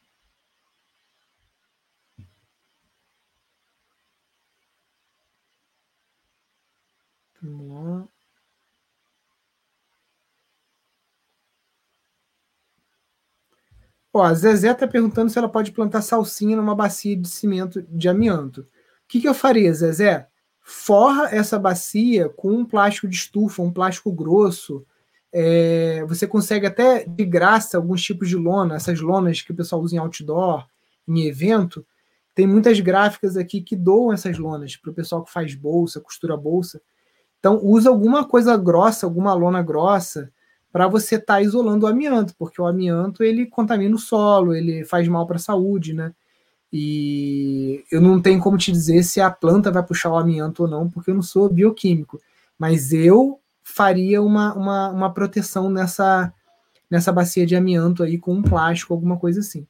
[7.41, 8.07] Vamos lá.
[14.15, 18.07] Ó, a Zezé está perguntando se ela pode plantar salsinha numa bacia de cimento de
[18.07, 18.61] amianto.
[18.61, 18.65] O
[19.09, 20.25] que, que eu faria, Zezé?
[20.61, 24.85] Forra essa bacia com um plástico de estufa, um plástico grosso.
[25.33, 29.81] É, você consegue até de graça alguns tipos de lona, essas lonas que o pessoal
[29.81, 30.65] usa em outdoor,
[31.05, 31.85] em evento.
[32.33, 36.37] Tem muitas gráficas aqui que doam essas lonas para o pessoal que faz bolsa, costura
[36.37, 36.81] bolsa.
[37.37, 40.31] Então, usa alguma coisa grossa, alguma lona grossa,
[40.75, 44.83] para você estar tá isolando o amianto, porque o amianto ele contamina o solo, ele
[44.83, 46.11] faz mal para a saúde, né?
[46.69, 50.69] E eu não tenho como te dizer se a planta vai puxar o amianto ou
[50.69, 52.19] não, porque eu não sou bioquímico.
[52.59, 56.33] Mas eu faria uma, uma, uma proteção nessa,
[56.91, 59.65] nessa bacia de amianto aí com um plástico, alguma coisa assim.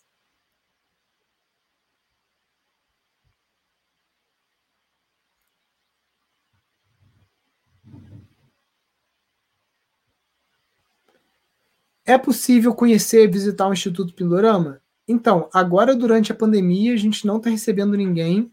[12.05, 14.79] É possível conhecer e visitar o Instituto Pindorama?
[15.07, 18.51] Então, agora durante a pandemia, a gente não está recebendo ninguém.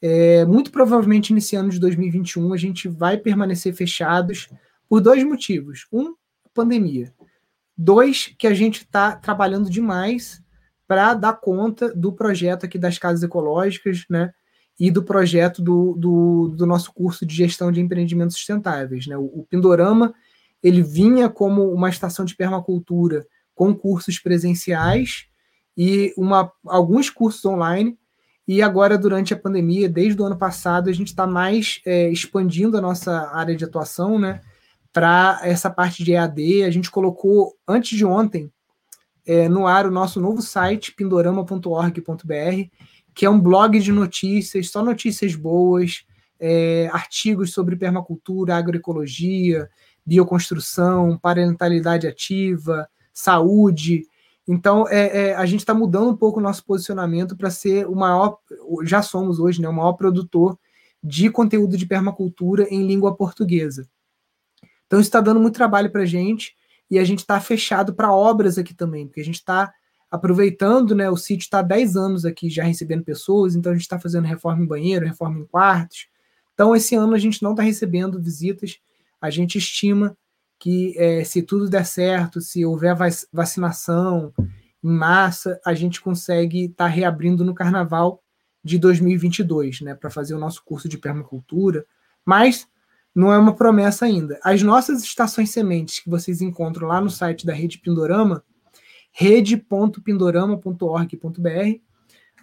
[0.00, 4.48] É, muito provavelmente, nesse ano de 2021, a gente vai permanecer fechados
[4.88, 5.86] por dois motivos.
[5.92, 6.14] Um,
[6.52, 7.12] pandemia.
[7.76, 10.40] Dois, que a gente está trabalhando demais
[10.86, 14.32] para dar conta do projeto aqui das casas ecológicas, né?
[14.78, 19.06] E do projeto do, do, do nosso curso de gestão de empreendimentos sustentáveis.
[19.06, 19.16] Né?
[19.16, 20.14] O, o Pindorama
[20.64, 25.26] ele vinha como uma estação de permacultura com cursos presenciais
[25.76, 27.98] e uma, alguns cursos online.
[28.48, 32.78] E agora, durante a pandemia, desde o ano passado, a gente está mais é, expandindo
[32.78, 34.40] a nossa área de atuação, né?
[34.90, 36.64] Para essa parte de EAD.
[36.64, 38.50] A gente colocou, antes de ontem,
[39.26, 42.70] é, no ar o nosso novo site, pindorama.org.br,
[43.14, 46.04] que é um blog de notícias, só notícias boas,
[46.40, 49.68] é, artigos sobre permacultura, agroecologia,
[50.04, 54.06] bioconstrução, parentalidade ativa, saúde.
[54.46, 57.94] Então, é, é a gente está mudando um pouco o nosso posicionamento para ser o
[57.94, 58.38] maior,
[58.82, 60.58] já somos hoje, né, o maior produtor
[61.02, 63.88] de conteúdo de permacultura em língua portuguesa.
[64.86, 66.54] Então, isso está dando muito trabalho para a gente
[66.90, 69.72] e a gente está fechado para obras aqui também, porque a gente está
[70.10, 71.10] aproveitando, né?
[71.10, 74.26] O sítio está há 10 anos aqui já recebendo pessoas, então a gente está fazendo
[74.26, 76.06] reforma em banheiro, reforma em quartos.
[76.54, 78.78] Então, esse ano a gente não está recebendo visitas
[79.24, 80.14] a gente estima
[80.58, 82.94] que é, se tudo der certo, se houver
[83.32, 84.34] vacinação
[84.82, 88.22] em massa, a gente consegue estar tá reabrindo no carnaval
[88.62, 91.86] de 2022, né, para fazer o nosso curso de permacultura,
[92.22, 92.68] mas
[93.14, 94.38] não é uma promessa ainda.
[94.44, 98.44] As nossas estações sementes que vocês encontram lá no site da Rede Pindorama,
[99.10, 101.80] rede.pindorama.org.br,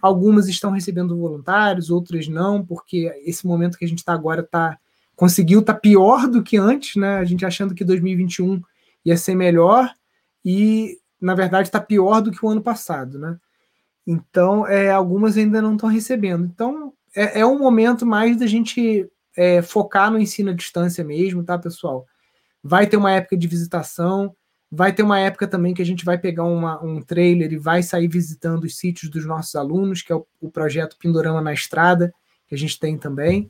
[0.00, 4.80] algumas estão recebendo voluntários, outras não, porque esse momento que a gente está agora está
[5.22, 7.18] conseguiu estar tá pior do que antes, né?
[7.18, 8.60] A gente achando que 2021
[9.04, 9.88] ia ser melhor
[10.44, 13.38] e na verdade está pior do que o ano passado, né?
[14.04, 16.44] Então, é, algumas ainda não estão recebendo.
[16.44, 21.44] Então, é, é um momento mais da gente é, focar no ensino à distância mesmo,
[21.44, 22.04] tá, pessoal?
[22.60, 24.34] Vai ter uma época de visitação,
[24.68, 27.80] vai ter uma época também que a gente vai pegar uma, um trailer e vai
[27.84, 32.12] sair visitando os sítios dos nossos alunos, que é o, o projeto Pindorama na Estrada,
[32.48, 33.48] que a gente tem também.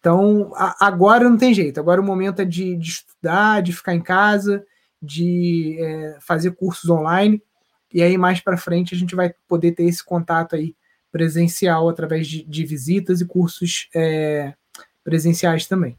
[0.00, 1.78] Então, a, agora não tem jeito.
[1.78, 4.64] Agora o momento é de, de estudar, de ficar em casa,
[5.00, 7.40] de é, fazer cursos online.
[7.92, 10.74] E aí, mais para frente, a gente vai poder ter esse contato aí
[11.12, 14.54] presencial através de, de visitas e cursos é,
[15.04, 15.98] presenciais também.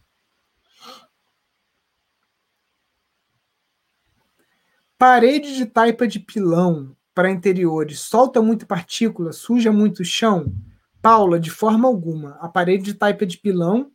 [4.97, 10.53] Parede de taipa de pilão para interiores solta muito partícula, suja muito o chão?
[11.01, 12.37] Paula, de forma alguma.
[12.41, 13.91] A parede de taipa de pilão,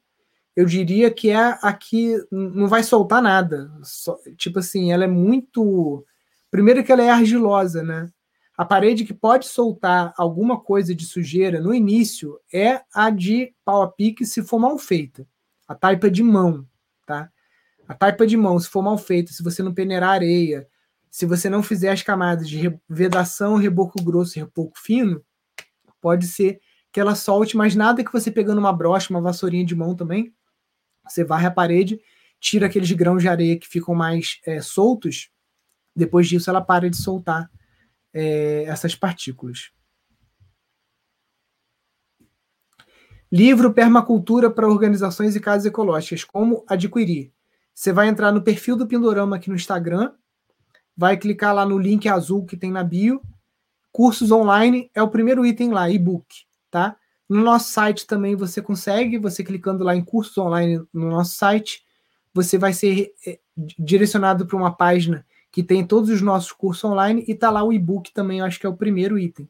[0.54, 3.70] eu diria que é a que não vai soltar nada.
[3.82, 6.04] Só, tipo assim, ela é muito.
[6.50, 8.10] Primeiro que ela é argilosa, né?
[8.56, 13.82] A parede que pode soltar alguma coisa de sujeira no início é a de pau
[13.82, 15.28] a pique se for mal feita.
[15.68, 16.66] A taipa de mão,
[17.04, 17.30] tá?
[17.86, 20.66] A taipa de mão, se for mal feita, se você não peneirar areia,
[21.10, 25.22] se você não fizer as camadas de vedação, reboco grosso e reboco fino,
[26.00, 26.60] pode ser
[26.96, 30.34] que ela solte, mas nada que você pegando uma brocha, uma vassourinha de mão também,
[31.06, 32.00] você varre a parede,
[32.40, 35.28] tira aqueles grãos de areia que ficam mais é, soltos,
[35.94, 37.50] depois disso ela para de soltar
[38.14, 39.72] é, essas partículas.
[43.30, 46.24] Livro Permacultura para Organizações e Casas Ecológicas.
[46.24, 47.30] Como adquirir?
[47.74, 50.14] Você vai entrar no perfil do Pindorama aqui no Instagram,
[50.96, 53.20] vai clicar lá no link azul que tem na bio.
[53.92, 56.96] Cursos online é o primeiro item lá, e-book tá?
[57.28, 61.84] No nosso site também você consegue, você clicando lá em cursos online no nosso site,
[62.32, 67.24] você vai ser eh, direcionado para uma página que tem todos os nossos cursos online
[67.26, 69.48] e tá lá o e-book também, acho que é o primeiro item.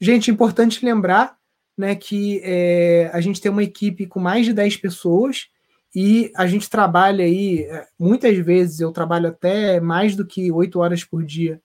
[0.00, 1.36] Gente, importante lembrar
[1.76, 5.48] né, que é, a gente tem uma equipe com mais de 10 pessoas
[5.94, 10.78] e a gente trabalha aí, eh, muitas vezes eu trabalho até mais do que 8
[10.78, 11.60] horas por dia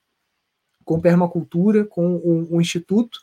[0.84, 3.20] com permacultura, com o, o Instituto.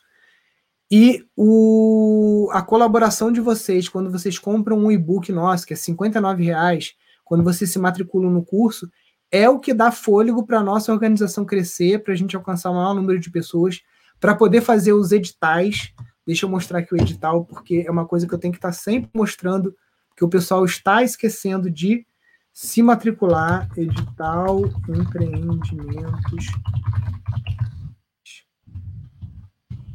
[0.89, 6.43] E o, a colaboração de vocês, quando vocês compram um e-book nosso, que é R$
[6.43, 8.91] reais, quando vocês se matriculam no curso,
[9.31, 12.75] é o que dá fôlego para a nossa organização crescer, para a gente alcançar o
[12.75, 13.81] maior número de pessoas,
[14.19, 15.93] para poder fazer os editais.
[16.27, 18.69] Deixa eu mostrar aqui o edital, porque é uma coisa que eu tenho que estar
[18.69, 19.73] tá sempre mostrando,
[20.17, 22.05] que o pessoal está esquecendo de
[22.51, 26.47] se matricular, edital, empreendimentos.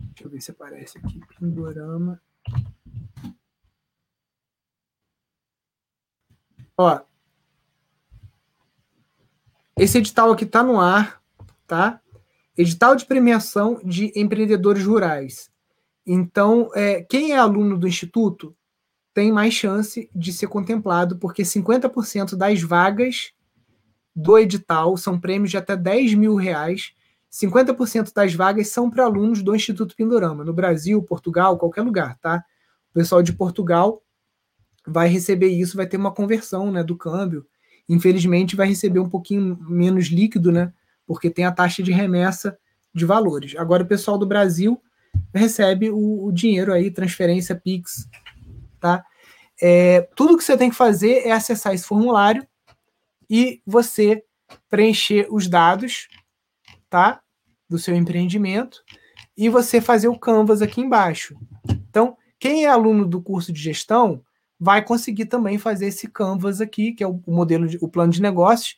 [0.08, 2.20] Deixa eu ver se aparece aqui, Pindorama.
[6.78, 7.00] Ó,
[9.78, 11.22] esse edital aqui está no ar,
[11.66, 12.00] tá?
[12.56, 15.50] Edital de premiação de empreendedores rurais.
[16.06, 18.56] Então, é, quem é aluno do Instituto
[19.12, 23.32] tem mais chance de ser contemplado, porque 50% das vagas
[24.14, 26.94] do edital são prêmios de até 10 mil reais.
[27.32, 32.44] 50% das vagas são para alunos do Instituto Pindorama, no Brasil, Portugal, qualquer lugar, tá?
[32.90, 34.02] O pessoal de Portugal
[34.86, 37.46] vai receber isso, vai ter uma conversão né, do câmbio.
[37.88, 40.72] Infelizmente, vai receber um pouquinho menos líquido, né?
[41.06, 42.56] Porque tem a taxa de remessa
[42.94, 43.54] de valores.
[43.56, 44.80] Agora, o pessoal do Brasil
[45.34, 48.08] recebe o, o dinheiro aí, transferência Pix,
[48.80, 49.04] tá?
[49.60, 52.46] É, tudo que você tem que fazer é acessar esse formulário
[53.28, 54.22] e você
[54.68, 56.08] preencher os dados,
[56.88, 57.20] tá?
[57.68, 58.82] Do seu empreendimento
[59.36, 61.36] e você fazer o Canvas aqui embaixo.
[61.68, 64.22] Então, quem é aluno do curso de gestão
[64.58, 68.22] vai conseguir também fazer esse Canvas aqui, que é o modelo, de, o plano de
[68.22, 68.76] negócios,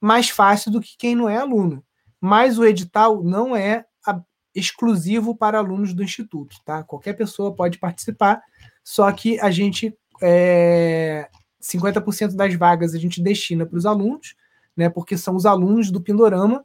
[0.00, 1.84] mais fácil do que quem não é aluno.
[2.20, 4.20] Mas o edital não é a,
[4.54, 6.82] exclusivo para alunos do instituto, tá?
[6.82, 8.42] Qualquer pessoa pode participar,
[8.82, 11.28] só que a gente é,
[11.62, 14.34] 50% das vagas a gente destina para os alunos,
[14.74, 14.88] né?
[14.88, 16.64] Porque são os alunos do Pindorama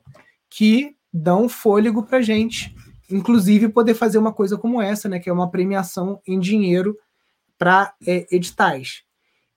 [0.56, 2.76] que dão fôlego para gente,
[3.10, 5.20] inclusive poder fazer uma coisa como essa, né?
[5.20, 6.96] Que é uma premiação em dinheiro
[7.58, 9.02] para é, editais.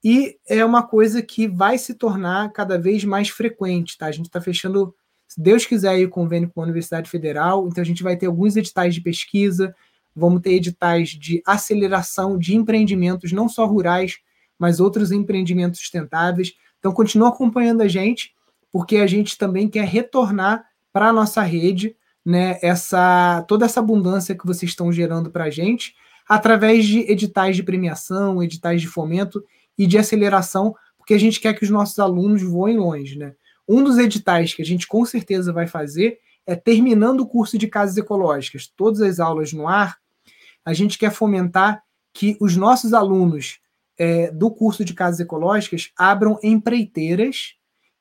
[0.03, 4.07] E é uma coisa que vai se tornar cada vez mais frequente, tá?
[4.07, 4.94] A gente está fechando,
[5.28, 8.57] se Deus quiser, o convênio com a Universidade Federal, então a gente vai ter alguns
[8.57, 9.76] editais de pesquisa,
[10.14, 14.16] vamos ter editais de aceleração de empreendimentos, não só rurais,
[14.59, 16.55] mas outros empreendimentos sustentáveis.
[16.78, 18.32] Então, continua acompanhando a gente,
[18.72, 20.64] porque a gente também quer retornar
[20.97, 21.94] para a nossa rede
[22.24, 25.94] né, essa, toda essa abundância que vocês estão gerando para a gente,
[26.26, 29.44] através de editais de premiação, editais de fomento
[29.76, 33.18] e de aceleração, porque a gente quer que os nossos alunos voem longe.
[33.18, 33.34] Né?
[33.68, 37.68] Um dos editais que a gente com certeza vai fazer é terminando o curso de
[37.68, 39.99] casas ecológicas, todas as aulas no ar,
[40.64, 41.82] a gente quer fomentar
[42.14, 43.59] que os nossos alunos
[43.99, 47.57] é, do curso de casas ecológicas abram empreiteiras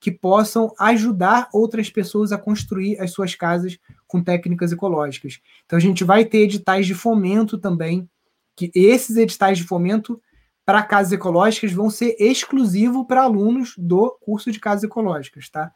[0.05, 5.39] que possam ajudar outras pessoas a construir as suas casas com técnicas ecológicas.
[5.65, 8.07] Então a gente vai ter editais de fomento também,
[8.55, 10.21] que esses editais de fomento
[10.63, 15.71] para casas ecológicas vão ser exclusivos para alunos do curso de casas ecológicas, tá?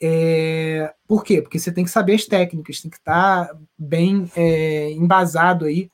[0.00, 1.42] É, por quê?
[1.42, 5.90] Porque você tem que saber as técnicas, tem que estar tá bem é, embasado aí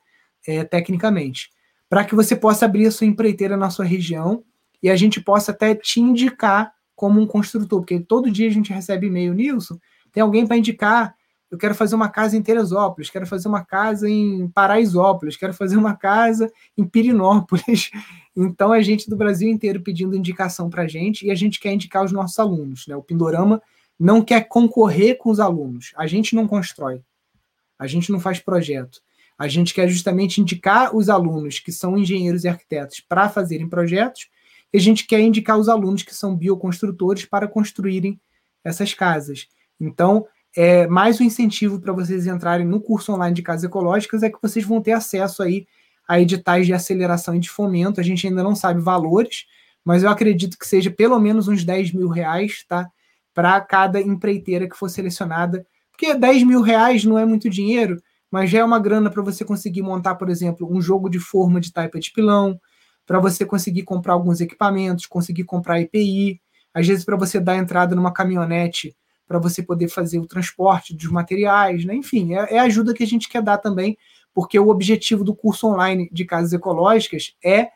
[0.47, 1.49] é, tecnicamente
[1.89, 4.45] para que você possa abrir a sua empreiteira na sua região
[4.81, 8.71] e a gente possa até te indicar como um construtor, porque todo dia a gente
[8.71, 9.77] recebe e-mail, Nilson,
[10.11, 11.15] tem alguém para indicar,
[11.51, 15.77] eu quero fazer uma casa em Teresópolis, quero fazer uma casa em Paraisópolis, quero fazer
[15.77, 17.91] uma casa em Pirinópolis.
[18.37, 21.71] Então, a gente do Brasil inteiro pedindo indicação para a gente e a gente quer
[21.71, 22.85] indicar os nossos alunos.
[22.85, 22.93] Né?
[22.93, 23.61] O Pindorama
[23.97, 27.01] não quer concorrer com os alunos, a gente não constrói,
[27.79, 28.99] a gente não faz projeto.
[29.37, 34.27] A gente quer justamente indicar os alunos que são engenheiros e arquitetos para fazerem projetos,
[34.75, 38.19] a gente quer indicar os alunos que são bioconstrutores para construírem
[38.63, 39.47] essas casas.
[39.79, 44.29] Então, é, mais um incentivo para vocês entrarem no curso online de casas ecológicas é
[44.29, 45.67] que vocês vão ter acesso aí
[46.07, 47.99] a editais de aceleração e de fomento.
[47.99, 49.45] A gente ainda não sabe valores,
[49.83, 52.89] mas eu acredito que seja pelo menos uns 10 mil reais, tá?
[53.33, 55.65] Para cada empreiteira que for selecionada.
[55.91, 58.01] Porque 10 mil reais não é muito dinheiro,
[58.31, 61.59] mas já é uma grana para você conseguir montar, por exemplo, um jogo de forma
[61.59, 62.59] de taipa de pilão,
[63.05, 66.41] para você conseguir comprar alguns equipamentos, conseguir comprar EPI,
[66.73, 68.95] às vezes para você dar entrada numa caminhonete
[69.27, 71.95] para você poder fazer o transporte dos materiais, né?
[71.95, 73.97] enfim, é, é ajuda que a gente quer dar também,
[74.33, 77.69] porque o objetivo do curso online de casas ecológicas é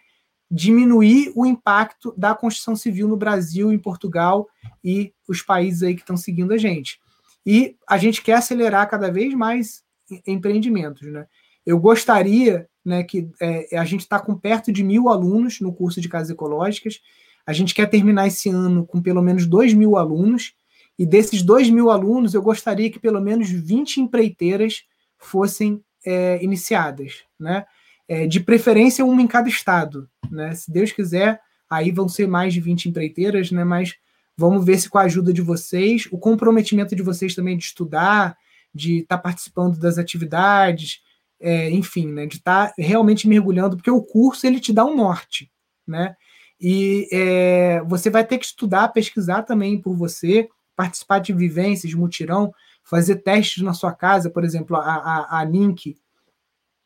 [0.51, 4.47] diminuir o impacto da construção civil no Brasil, em Portugal
[4.83, 6.99] e os países aí que estão seguindo a gente.
[7.45, 9.83] E a gente quer acelerar cada vez mais
[10.25, 11.07] empreendimentos.
[11.07, 11.25] Né?
[11.69, 16.01] Eu gostaria né, que é, a gente está com perto de mil alunos no curso
[16.01, 16.99] de casas ecológicas.
[17.45, 20.55] A gente quer terminar esse ano com pelo menos dois mil alunos.
[20.97, 24.81] E desses dois mil alunos, eu gostaria que pelo menos 20 empreiteiras
[25.19, 27.23] fossem é, iniciadas.
[27.39, 27.63] Né?
[28.07, 30.09] É, de preferência, uma em cada estado.
[30.31, 30.55] Né?
[30.55, 31.39] Se Deus quiser,
[31.69, 33.63] aí vão ser mais de 20 empreiteiras, né?
[33.63, 33.93] mas
[34.35, 38.35] vamos ver se com a ajuda de vocês, o comprometimento de vocês também de estudar,
[38.73, 41.07] de estar tá participando das atividades,
[41.39, 44.95] é, enfim, né, de estar tá realmente mergulhando, porque o curso ele te dá um
[44.95, 45.51] norte,
[45.87, 46.15] né?
[46.59, 52.53] E é, você vai ter que estudar, pesquisar também por você, participar de vivências, mutirão,
[52.83, 55.95] fazer testes na sua casa, por exemplo, a, a, a Link,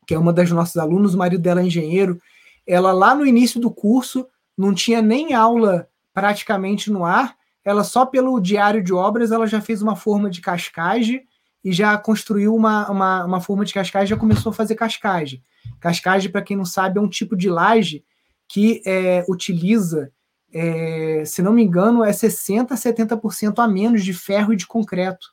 [0.06, 2.20] que é uma das nossas alunas, o marido dela é engenheiro,
[2.66, 4.26] ela lá no início do curso
[4.56, 9.60] não tinha nem aula praticamente no ar, ela só pelo diário de obras, ela já
[9.60, 11.26] fez uma forma de cascagem
[11.64, 15.42] e já construiu uma, uma, uma forma de cascagem, já começou a fazer cascagem.
[15.80, 18.04] Cascagem, para quem não sabe, é um tipo de laje
[18.46, 20.12] que é, utiliza,
[20.52, 24.66] é, se não me engano, é 60% a 70% a menos de ferro e de
[24.66, 25.32] concreto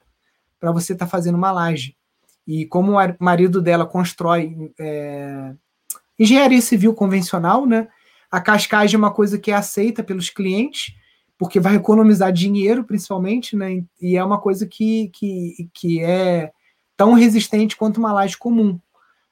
[0.57, 1.97] para você estar tá fazendo uma laje.
[2.47, 5.53] E como o marido dela constrói é,
[6.17, 7.87] engenharia civil convencional, né?
[8.31, 10.93] A cascagem é uma coisa que é aceita pelos clientes,
[11.41, 13.83] porque vai economizar dinheiro, principalmente, né?
[13.99, 16.51] E é uma coisa que, que, que é
[16.95, 18.79] tão resistente quanto uma laje comum.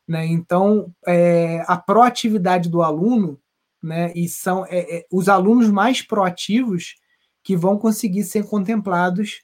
[0.07, 0.25] Né?
[0.25, 3.39] Então, é, a proatividade do aluno,
[3.79, 4.11] né?
[4.15, 6.95] e são é, é, os alunos mais proativos
[7.43, 9.43] que vão conseguir ser contemplados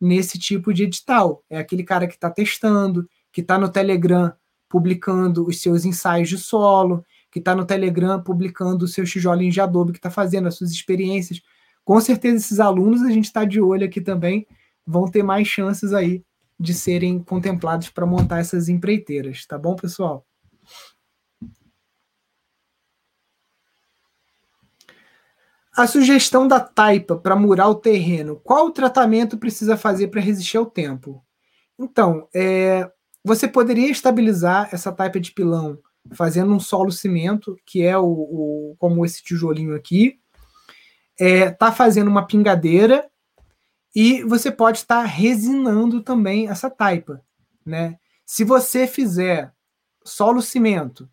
[0.00, 1.44] nesse tipo de edital.
[1.50, 4.32] É aquele cara que está testando, que está no Telegram
[4.70, 9.60] publicando os seus ensaios de solo, que está no Telegram publicando os seus tijolinhos de
[9.60, 11.42] Adobe, que está fazendo as suas experiências.
[11.86, 14.44] Com certeza, esses alunos, a gente está de olho aqui também,
[14.84, 16.24] vão ter mais chances aí
[16.58, 20.26] de serem contemplados para montar essas empreiteiras, tá bom, pessoal?
[25.76, 30.56] A sugestão da taipa para murar o terreno, qual o tratamento precisa fazer para resistir
[30.56, 31.24] ao tempo?
[31.78, 32.90] Então, é,
[33.22, 35.78] você poderia estabilizar essa taipa de pilão
[36.14, 40.18] fazendo um solo cimento, que é o, o como esse tijolinho aqui.
[41.18, 43.08] É, tá fazendo uma pingadeira
[43.94, 47.22] e você pode estar resinando também essa taipa,
[47.64, 47.98] né?
[48.24, 49.52] Se você fizer
[50.04, 51.08] solo cimento,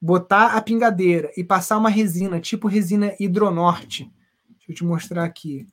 [0.00, 4.12] botar a pingadeira e passar uma resina, tipo resina hidronorte,
[4.50, 5.66] deixa eu te mostrar aqui,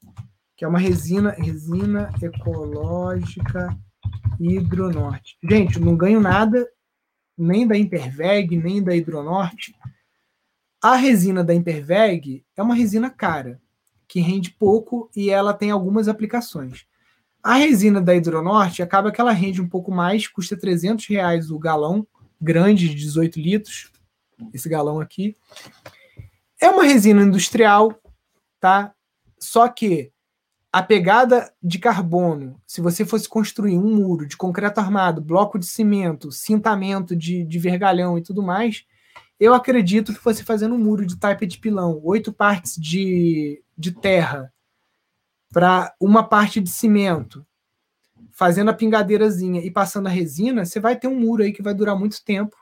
[0.55, 3.77] que é uma resina, resina ecológica
[4.39, 5.37] hidronorte.
[5.43, 6.65] Gente, não ganho nada
[7.37, 9.75] nem da Interveg, nem da Hidronorte.
[10.84, 13.61] A resina da Interveg é uma resina cara
[14.05, 16.86] que rende pouco e ela tem algumas aplicações.
[17.41, 21.57] A resina da Hidronorte acaba que ela rende um pouco mais, custa 300 reais o
[21.57, 22.05] galão,
[22.39, 23.93] grande de 18 litros,
[24.53, 25.38] esse galão aqui.
[26.59, 27.97] É uma resina industrial,
[28.59, 28.93] tá?
[29.39, 30.11] Só que
[30.69, 35.65] a pegada de carbono, se você fosse construir um muro de concreto armado, bloco de
[35.65, 38.86] cimento, cintamento de, de vergalhão e tudo mais,
[39.43, 43.91] eu acredito que você fazendo um muro de taipa de pilão, oito partes de, de
[43.91, 44.53] terra
[45.51, 47.45] para uma parte de cimento,
[48.31, 51.73] fazendo a pingadeirazinha e passando a resina, você vai ter um muro aí que vai
[51.73, 52.55] durar muito tempo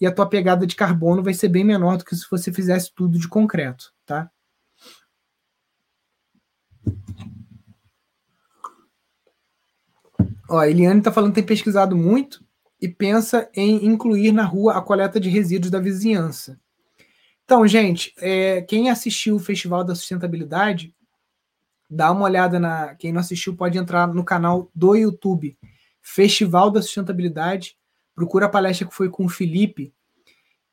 [0.00, 2.90] e a tua pegada de carbono vai ser bem menor do que se você fizesse
[2.94, 4.30] tudo de concreto, tá?
[10.48, 12.42] Ó, a Eliane está falando que tem pesquisado muito
[12.82, 16.60] e pensa em incluir na rua a coleta de resíduos da vizinhança.
[17.44, 20.92] Então, gente, é, quem assistiu o Festival da Sustentabilidade,
[21.88, 22.96] dá uma olhada na.
[22.96, 25.56] Quem não assistiu pode entrar no canal do YouTube,
[26.00, 27.76] Festival da Sustentabilidade.
[28.16, 29.94] Procura a palestra que foi com o Felipe.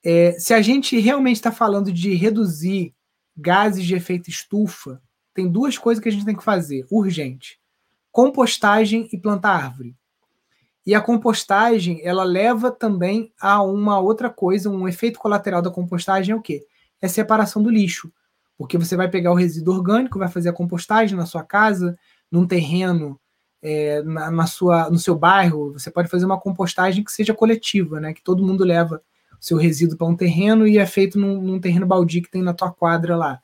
[0.04, 2.96] É, se a gente realmente está falando de reduzir
[3.38, 5.00] gases de efeito estufa,
[5.34, 7.60] tem duas coisas que a gente tem que fazer, urgente:
[8.12, 9.99] compostagem e plantar árvore.
[10.86, 16.34] E a compostagem, ela leva também a uma outra coisa, um efeito colateral da compostagem
[16.34, 16.66] é o quê?
[17.02, 18.12] É a separação do lixo.
[18.58, 21.98] Porque você vai pegar o resíduo orgânico, vai fazer a compostagem na sua casa,
[22.32, 23.20] num terreno,
[23.62, 28.00] é, na, na, sua, no seu bairro, você pode fazer uma compostagem que seja coletiva,
[28.00, 28.14] né?
[28.14, 29.02] Que todo mundo leva
[29.40, 32.42] o seu resíduo para um terreno e é feito num, num terreno baldio que tem
[32.42, 33.42] na tua quadra lá.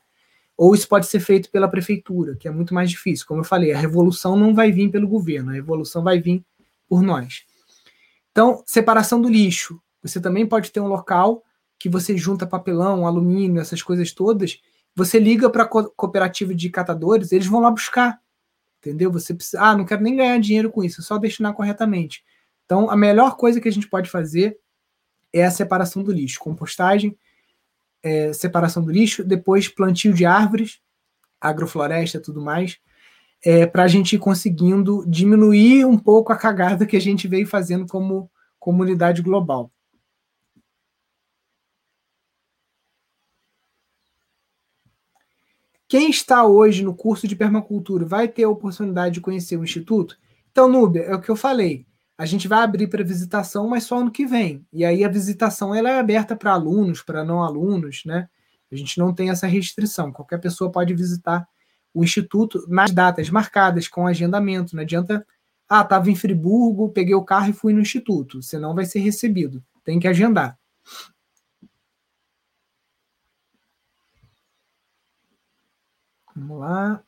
[0.56, 3.26] Ou isso pode ser feito pela prefeitura, que é muito mais difícil.
[3.26, 6.42] Como eu falei, a revolução não vai vir pelo governo, a revolução vai vir
[6.88, 7.44] por nós.
[8.30, 9.80] Então, separação do lixo.
[10.02, 11.42] Você também pode ter um local
[11.78, 14.60] que você junta papelão, alumínio, essas coisas todas.
[14.94, 18.20] Você liga para a cooperativa de catadores, eles vão lá buscar.
[18.78, 19.10] Entendeu?
[19.10, 22.24] Você precisa, ah, não quero nem ganhar dinheiro com isso, é só destinar corretamente.
[22.64, 24.58] Então, a melhor coisa que a gente pode fazer
[25.32, 27.16] é a separação do lixo, compostagem,
[28.02, 30.80] é, separação do lixo, depois plantio de árvores,
[31.40, 32.78] agrofloresta, tudo mais
[33.44, 37.46] é, para a gente ir conseguindo diminuir um pouco a cagada que a gente veio
[37.46, 39.70] fazendo como comunidade global.
[45.88, 50.18] Quem está hoje no curso de permacultura vai ter a oportunidade de conhecer o Instituto?
[50.50, 51.86] Então, Núbia, é o que eu falei.
[52.18, 54.66] A gente vai abrir para visitação, mas só ano que vem.
[54.72, 58.28] E aí a visitação ela é aberta para alunos, para não alunos, né?
[58.72, 60.10] A gente não tem essa restrição.
[60.10, 61.46] Qualquer pessoa pode visitar
[61.96, 64.76] o Instituto nas datas marcadas, com agendamento.
[64.76, 65.26] Não adianta,
[65.66, 69.64] ah, estava em Friburgo, peguei o carro e fui no Instituto, senão vai ser recebido.
[69.82, 70.58] Tem que agendar.
[76.34, 77.02] Vamos lá.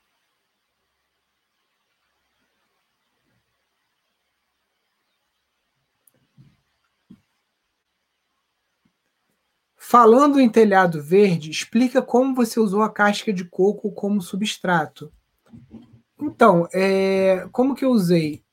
[9.90, 15.10] Falando em telhado verde, explica como você usou a casca de coco como substrato.
[16.20, 18.44] Então, é, como que eu usei?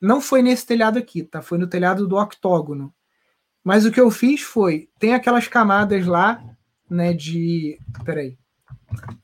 [0.00, 1.42] Não foi nesse telhado aqui, tá?
[1.42, 2.94] Foi no telhado do octógono.
[3.64, 6.40] Mas o que eu fiz foi, tem aquelas camadas lá,
[6.88, 8.38] né, de, peraí,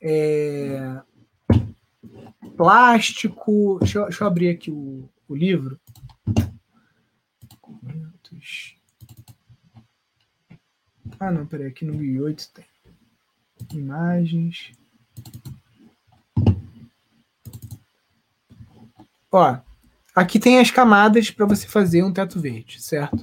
[0.03, 1.01] é,
[2.57, 5.81] plástico, deixa eu, deixa eu, abrir aqui o, o livro.
[11.21, 12.65] Ah, não, peraí, aqui no 1008 tem
[13.75, 14.73] imagens.
[19.31, 19.59] Ó,
[20.17, 23.23] aqui tem as camadas para você fazer um teto verde, certo?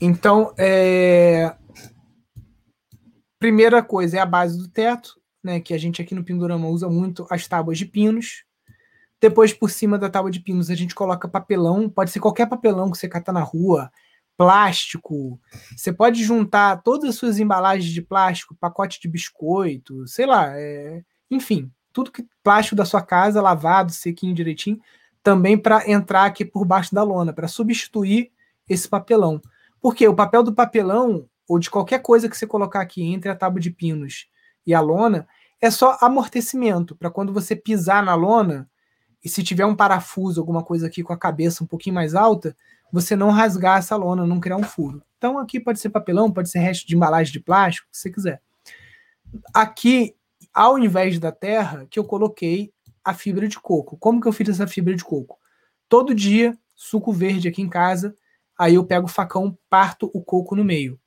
[0.00, 1.54] Então, é...
[3.38, 5.60] primeira coisa é a base do teto, né?
[5.60, 8.47] Que a gente aqui no Pindorama usa muito as tábuas de pinos.
[9.20, 11.88] Depois, por cima da tábua de pinos, a gente coloca papelão.
[11.88, 13.90] Pode ser qualquer papelão que você cata na rua,
[14.36, 15.40] plástico.
[15.76, 21.02] Você pode juntar todas as suas embalagens de plástico, pacote de biscoito, sei lá, é...
[21.28, 24.80] enfim, tudo que plástico da sua casa, lavado, sequinho direitinho,
[25.22, 28.30] também para entrar aqui por baixo da lona, para substituir
[28.68, 29.42] esse papelão.
[29.80, 33.34] Porque o papel do papelão, ou de qualquer coisa que você colocar aqui entre a
[33.34, 34.28] tábua de pinos
[34.64, 35.26] e a lona,
[35.60, 38.70] é só amortecimento, para quando você pisar na lona,
[39.24, 42.56] e se tiver um parafuso, alguma coisa aqui com a cabeça um pouquinho mais alta,
[42.92, 45.02] você não rasgar essa lona, não criar um furo.
[45.16, 48.42] Então aqui pode ser papelão, pode ser resto de embalagem de plástico, se você quiser.
[49.52, 50.14] Aqui,
[50.54, 52.72] ao invés da terra, que eu coloquei
[53.04, 53.96] a fibra de coco.
[53.96, 55.38] Como que eu fiz essa fibra de coco?
[55.88, 58.14] Todo dia, suco verde aqui em casa,
[58.58, 60.98] Aí eu pego o facão, parto o coco no meio.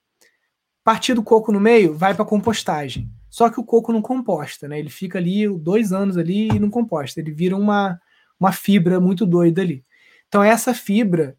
[0.86, 3.12] Partir do coco no meio, vai para compostagem.
[3.32, 4.78] Só que o coco não composta, né?
[4.78, 7.20] Ele fica ali dois anos ali e não composta.
[7.20, 8.00] Ele vira uma,
[8.38, 9.86] uma fibra muito doida ali.
[10.28, 11.38] Então essa fibra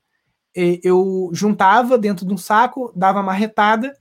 [0.55, 3.95] eu juntava dentro de um saco, dava marretada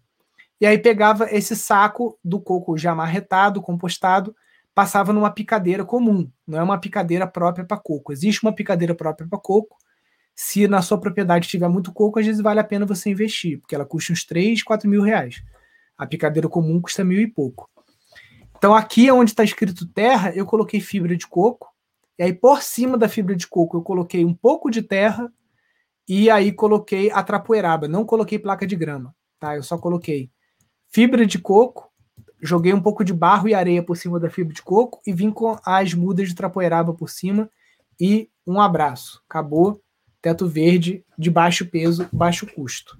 [0.59, 4.35] e aí pegava esse saco do coco já marretado, compostado,
[4.73, 6.29] passava numa picadeira comum.
[6.47, 8.13] Não é uma picadeira própria para coco.
[8.13, 9.77] Existe uma picadeira própria para coco
[10.35, 13.75] se na sua propriedade tiver muito coco, às vezes vale a pena você investir, porque
[13.75, 15.43] ela custa uns 3, 4 mil reais.
[15.97, 17.69] A picadeira comum custa mil e pouco.
[18.61, 21.73] Então aqui onde está escrito terra, eu coloquei fibra de coco,
[22.19, 25.33] e aí por cima da fibra de coco eu coloquei um pouco de terra,
[26.07, 29.55] e aí coloquei a trapoeraba, não coloquei placa de grama, tá?
[29.55, 30.29] Eu só coloquei
[30.91, 31.91] fibra de coco,
[32.39, 35.31] joguei um pouco de barro e areia por cima da fibra de coco e vim
[35.31, 37.49] com as mudas de trapoeraba por cima
[37.99, 39.23] e um abraço.
[39.27, 39.81] Acabou
[40.21, 42.95] Teto verde, de baixo peso, baixo custo.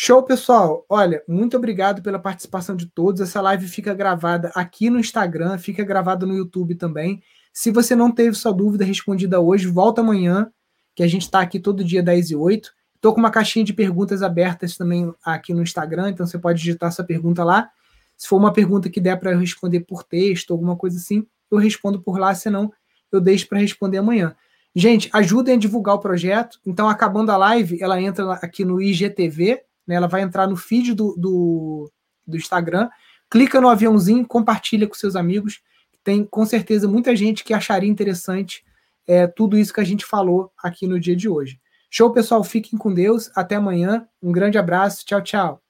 [0.00, 0.86] Show, pessoal.
[0.88, 3.20] Olha, muito obrigado pela participação de todos.
[3.20, 7.20] Essa live fica gravada aqui no Instagram, fica gravada no YouTube também.
[7.52, 10.52] Se você não teve sua dúvida respondida hoje, volta amanhã,
[10.94, 12.70] que a gente está aqui todo dia 10 e 8.
[12.94, 16.92] Estou com uma caixinha de perguntas abertas também aqui no Instagram, então você pode digitar
[16.92, 17.68] sua pergunta lá.
[18.16, 21.58] Se for uma pergunta que der para eu responder por texto, alguma coisa assim, eu
[21.58, 22.72] respondo por lá, senão
[23.10, 24.36] eu deixo para responder amanhã.
[24.76, 26.60] Gente, ajudem a divulgar o projeto.
[26.64, 29.96] Então, acabando a live, ela entra aqui no IGTV, né?
[29.96, 31.90] ela vai entrar no feed do, do,
[32.26, 32.88] do Instagram.
[33.30, 35.60] Clica no aviãozinho, compartilha com seus amigos.
[36.04, 38.64] Tem com certeza muita gente que acharia interessante
[39.06, 41.58] é, tudo isso que a gente falou aqui no dia de hoje.
[41.90, 42.44] Show, pessoal.
[42.44, 43.30] Fiquem com Deus.
[43.34, 44.06] Até amanhã.
[44.22, 45.04] Um grande abraço.
[45.04, 45.67] Tchau, tchau.